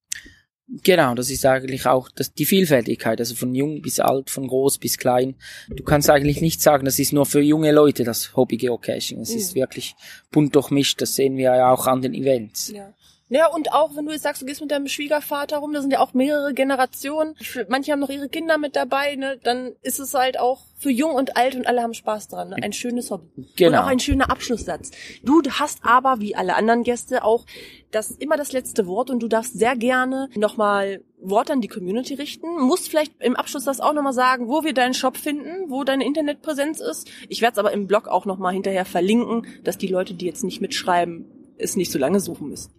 Genau, 0.84 1.16
das 1.16 1.32
ist 1.32 1.44
eigentlich 1.48 1.88
auch 1.88 2.10
das, 2.10 2.32
die 2.32 2.46
Vielfältigkeit, 2.46 3.20
also 3.20 3.34
von 3.34 3.56
jung 3.56 3.82
bis 3.82 4.00
alt, 4.00 4.30
von 4.30 4.48
groß 4.48 4.78
bis 4.78 5.00
klein. 5.00 5.36
Du 5.68 5.84
kannst 5.84 6.12
eigentlich 6.12 6.42
nicht 6.42 6.62
sagen, 6.62 6.86
das 6.86 7.00
ist 7.00 7.12
nur 7.12 7.26
für 7.26 7.42
junge 7.42 7.72
Leute, 7.72 8.04
das 8.04 8.36
Hobby 8.36 8.58
Geocaching. 8.58 9.20
Es 9.20 9.32
ist 9.32 9.56
wirklich 9.56 9.96
bunt 10.30 10.56
durchmischt, 10.56 11.02
das 11.02 11.16
sehen 11.16 11.38
wir 11.38 11.56
ja 11.56 11.72
auch 11.72 11.88
an 11.88 12.04
den 12.04 12.14
Events. 12.14 12.70
Ja. 12.70 12.94
Ja, 13.30 13.48
und 13.48 13.72
auch 13.72 13.96
wenn 13.96 14.06
du 14.06 14.12
jetzt 14.12 14.24
sagst, 14.24 14.42
du 14.42 14.46
gehst 14.46 14.60
mit 14.60 14.72
deinem 14.72 14.88
Schwiegervater 14.88 15.58
rum, 15.58 15.72
da 15.72 15.82
sind 15.82 15.92
ja 15.92 16.00
auch 16.00 16.14
mehrere 16.14 16.54
Generationen. 16.54 17.36
Manche 17.68 17.92
haben 17.92 18.00
noch 18.00 18.10
ihre 18.10 18.28
Kinder 18.28 18.58
mit 18.58 18.76
dabei, 18.76 19.16
ne? 19.16 19.40
Dann 19.44 19.74
ist 19.84 20.00
es 20.00 20.16
halt 20.16 20.40
auch 20.40 20.62
für 20.80 20.90
jung 20.90 21.14
und 21.14 21.38
alt 21.38 21.56
und 21.56 21.68
alle 21.68 21.84
haben 21.84 21.94
Spaß 21.94 22.30
dran. 22.30 22.50
Ne? 22.50 22.56
Ein 22.62 22.74
schönes 22.74 23.12
Hobby. 23.12 23.48
Genau. 23.56 23.78
Und 23.78 23.84
auch 23.84 23.88
ein 23.88 24.00
schöner 24.00 24.32
Abschlusssatz. 24.32 24.92
Du 25.24 25.42
hast 25.52 25.80
aber, 25.84 26.20
wie 26.22 26.36
alle 26.36 26.56
anderen 26.56 26.84
Gäste, 26.84 27.24
auch 27.24 27.46
das 27.92 28.12
immer 28.12 28.38
das 28.38 28.52
letzte 28.52 28.88
Wort 28.88 29.10
und 29.10 29.22
du 29.22 29.28
darfst 29.28 29.58
sehr 29.58 29.76
gerne 29.76 30.30
nochmal 30.36 31.04
Wort 31.22 31.52
an 31.52 31.62
die 31.62 31.68
Community 31.68 32.14
richten. 32.14 32.48
Musst 32.62 32.90
vielleicht 32.90 33.14
im 33.20 33.36
Abschluss 33.36 33.66
das 33.66 33.80
auch 33.80 33.94
nochmal 33.94 34.14
sagen, 34.14 34.48
wo 34.48 34.64
wir 34.64 34.74
deinen 34.74 34.94
Shop 34.94 35.18
finden, 35.18 35.70
wo 35.70 35.84
deine 35.84 36.06
Internetpräsenz 36.06 36.80
ist. 36.80 37.10
Ich 37.28 37.42
werde 37.42 37.54
es 37.54 37.60
aber 37.60 37.74
im 37.74 37.88
Blog 37.88 38.08
auch 38.08 38.26
nochmal 38.26 38.54
hinterher 38.54 38.86
verlinken, 38.86 39.46
dass 39.64 39.78
die 39.78 39.88
Leute, 39.88 40.14
die 40.14 40.26
jetzt 40.26 40.44
nicht 40.44 40.62
mitschreiben, 40.62 41.26
es 41.58 41.76
nicht 41.76 41.92
so 41.92 42.00
lange 42.00 42.22
suchen 42.22 42.50
müssen. 42.50 42.72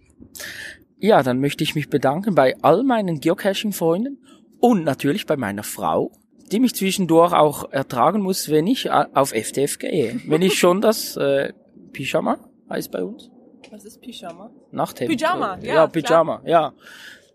Ja, 0.99 1.23
dann 1.23 1.41
möchte 1.41 1.65
ich 1.65 1.75
mich 1.75 1.89
bedanken 1.89 2.35
bei 2.35 2.57
all 2.62 2.83
meinen 2.83 3.21
Geocaching-Freunden 3.21 4.19
und 4.61 4.85
natürlich 4.85 5.27
bei 5.27 5.37
meiner 5.37 5.62
Frau, 5.62 6.12
die 6.53 6.61
mich 6.61 6.75
zwischendurch 6.75 7.33
auch 7.33 7.71
ertragen 7.73 8.21
muss, 8.21 8.50
wenn 8.50 8.67
ich 8.67 8.91
auf 8.91 9.31
FTF 9.31 9.79
gehe. 9.79 10.21
wenn 10.27 10.43
ich 10.43 10.59
schon 10.59 10.81
das 10.81 11.17
äh, 11.17 11.53
Pyjama 11.93 12.39
heißt 12.69 12.91
bei 12.91 13.03
uns. 13.03 13.31
Was 13.71 13.85
ist 13.85 14.00
Pyjama? 14.03 14.50
Nachthemd. 14.73 15.17
Pyjama, 15.17 15.57
äh, 15.57 15.67
ja, 15.69 15.75
Ja, 15.75 15.87
Pyjama, 15.87 16.43
ja. 16.45 16.73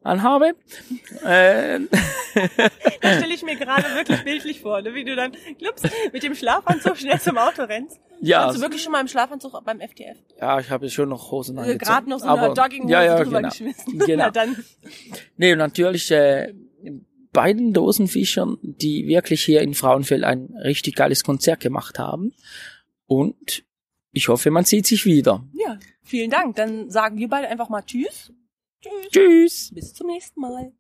Anhabe. 0.06 0.54
Äh, 1.26 1.80
Das 3.02 3.18
stelle 3.18 3.34
ich 3.34 3.42
mir 3.44 3.56
gerade 3.56 3.84
wirklich 3.96 4.24
bildlich 4.24 4.62
vor, 4.62 4.82
ne? 4.82 4.94
wie 4.94 5.04
du 5.04 5.16
dann 5.16 5.32
glups, 5.58 5.82
mit 6.14 6.22
dem 6.24 6.36
Schlafanzug 6.36 6.98
schnell 6.98 7.20
zum 7.20 7.38
Auto 7.38 7.64
rennst. 7.64 8.00
ja, 8.22 8.46
Warst 8.46 8.58
du 8.58 8.62
wirklich 8.62 8.84
schon 8.84 8.92
mal 8.92 9.02
im 9.02 9.08
Schlafanzug 9.08 9.64
beim 9.66 9.80
FTF? 9.80 10.18
ja, 10.40 10.60
ich 10.60 10.70
habe 10.70 10.90
schon 10.90 11.10
noch 11.10 11.32
Hosen 11.32 11.58
Äh, 11.58 11.62
angezogen. 11.62 11.80
Gerade 11.86 12.10
noch 12.10 12.20
so 12.20 12.28
eine 12.28 12.48
Jogginghose 12.54 12.92
ja, 12.94 13.04
ja, 13.04 13.16
drüber 13.24 13.38
genau. 13.38 13.50
geschmissen. 13.50 14.00
Genau. 14.06 14.24
Na 14.26 14.32
dann. 14.32 14.56
Nee, 15.38 15.56
natürlich 15.56 16.12
äh, 16.12 16.54
beiden 17.32 17.74
Dosenfischern, 17.74 18.58
die 18.62 19.08
wirklich 19.08 19.44
hier 19.44 19.62
in 19.62 19.74
Frauenfeld 19.74 20.24
ein 20.24 20.54
richtig 20.64 20.96
geiles 20.96 21.24
Konzert 21.24 21.60
gemacht 21.62 21.98
haben. 22.00 22.34
Und 23.08 23.64
ich 24.12 24.28
hoffe, 24.28 24.52
man 24.52 24.64
sieht 24.66 24.86
sich 24.88 25.06
wieder. 25.06 25.44
Ja, 25.54 25.78
vielen 26.04 26.30
Dank. 26.30 26.56
Dann 26.58 26.90
sagen 26.90 27.18
wir 27.18 27.28
beide 27.28 27.48
einfach 27.48 27.70
mal 27.70 27.82
Tschüss. 28.86 29.10
Tschüss. 29.12 29.72
Bis 29.74 29.94
zum 29.94 30.08
nächsten 30.08 30.40
Mal. 30.42 30.72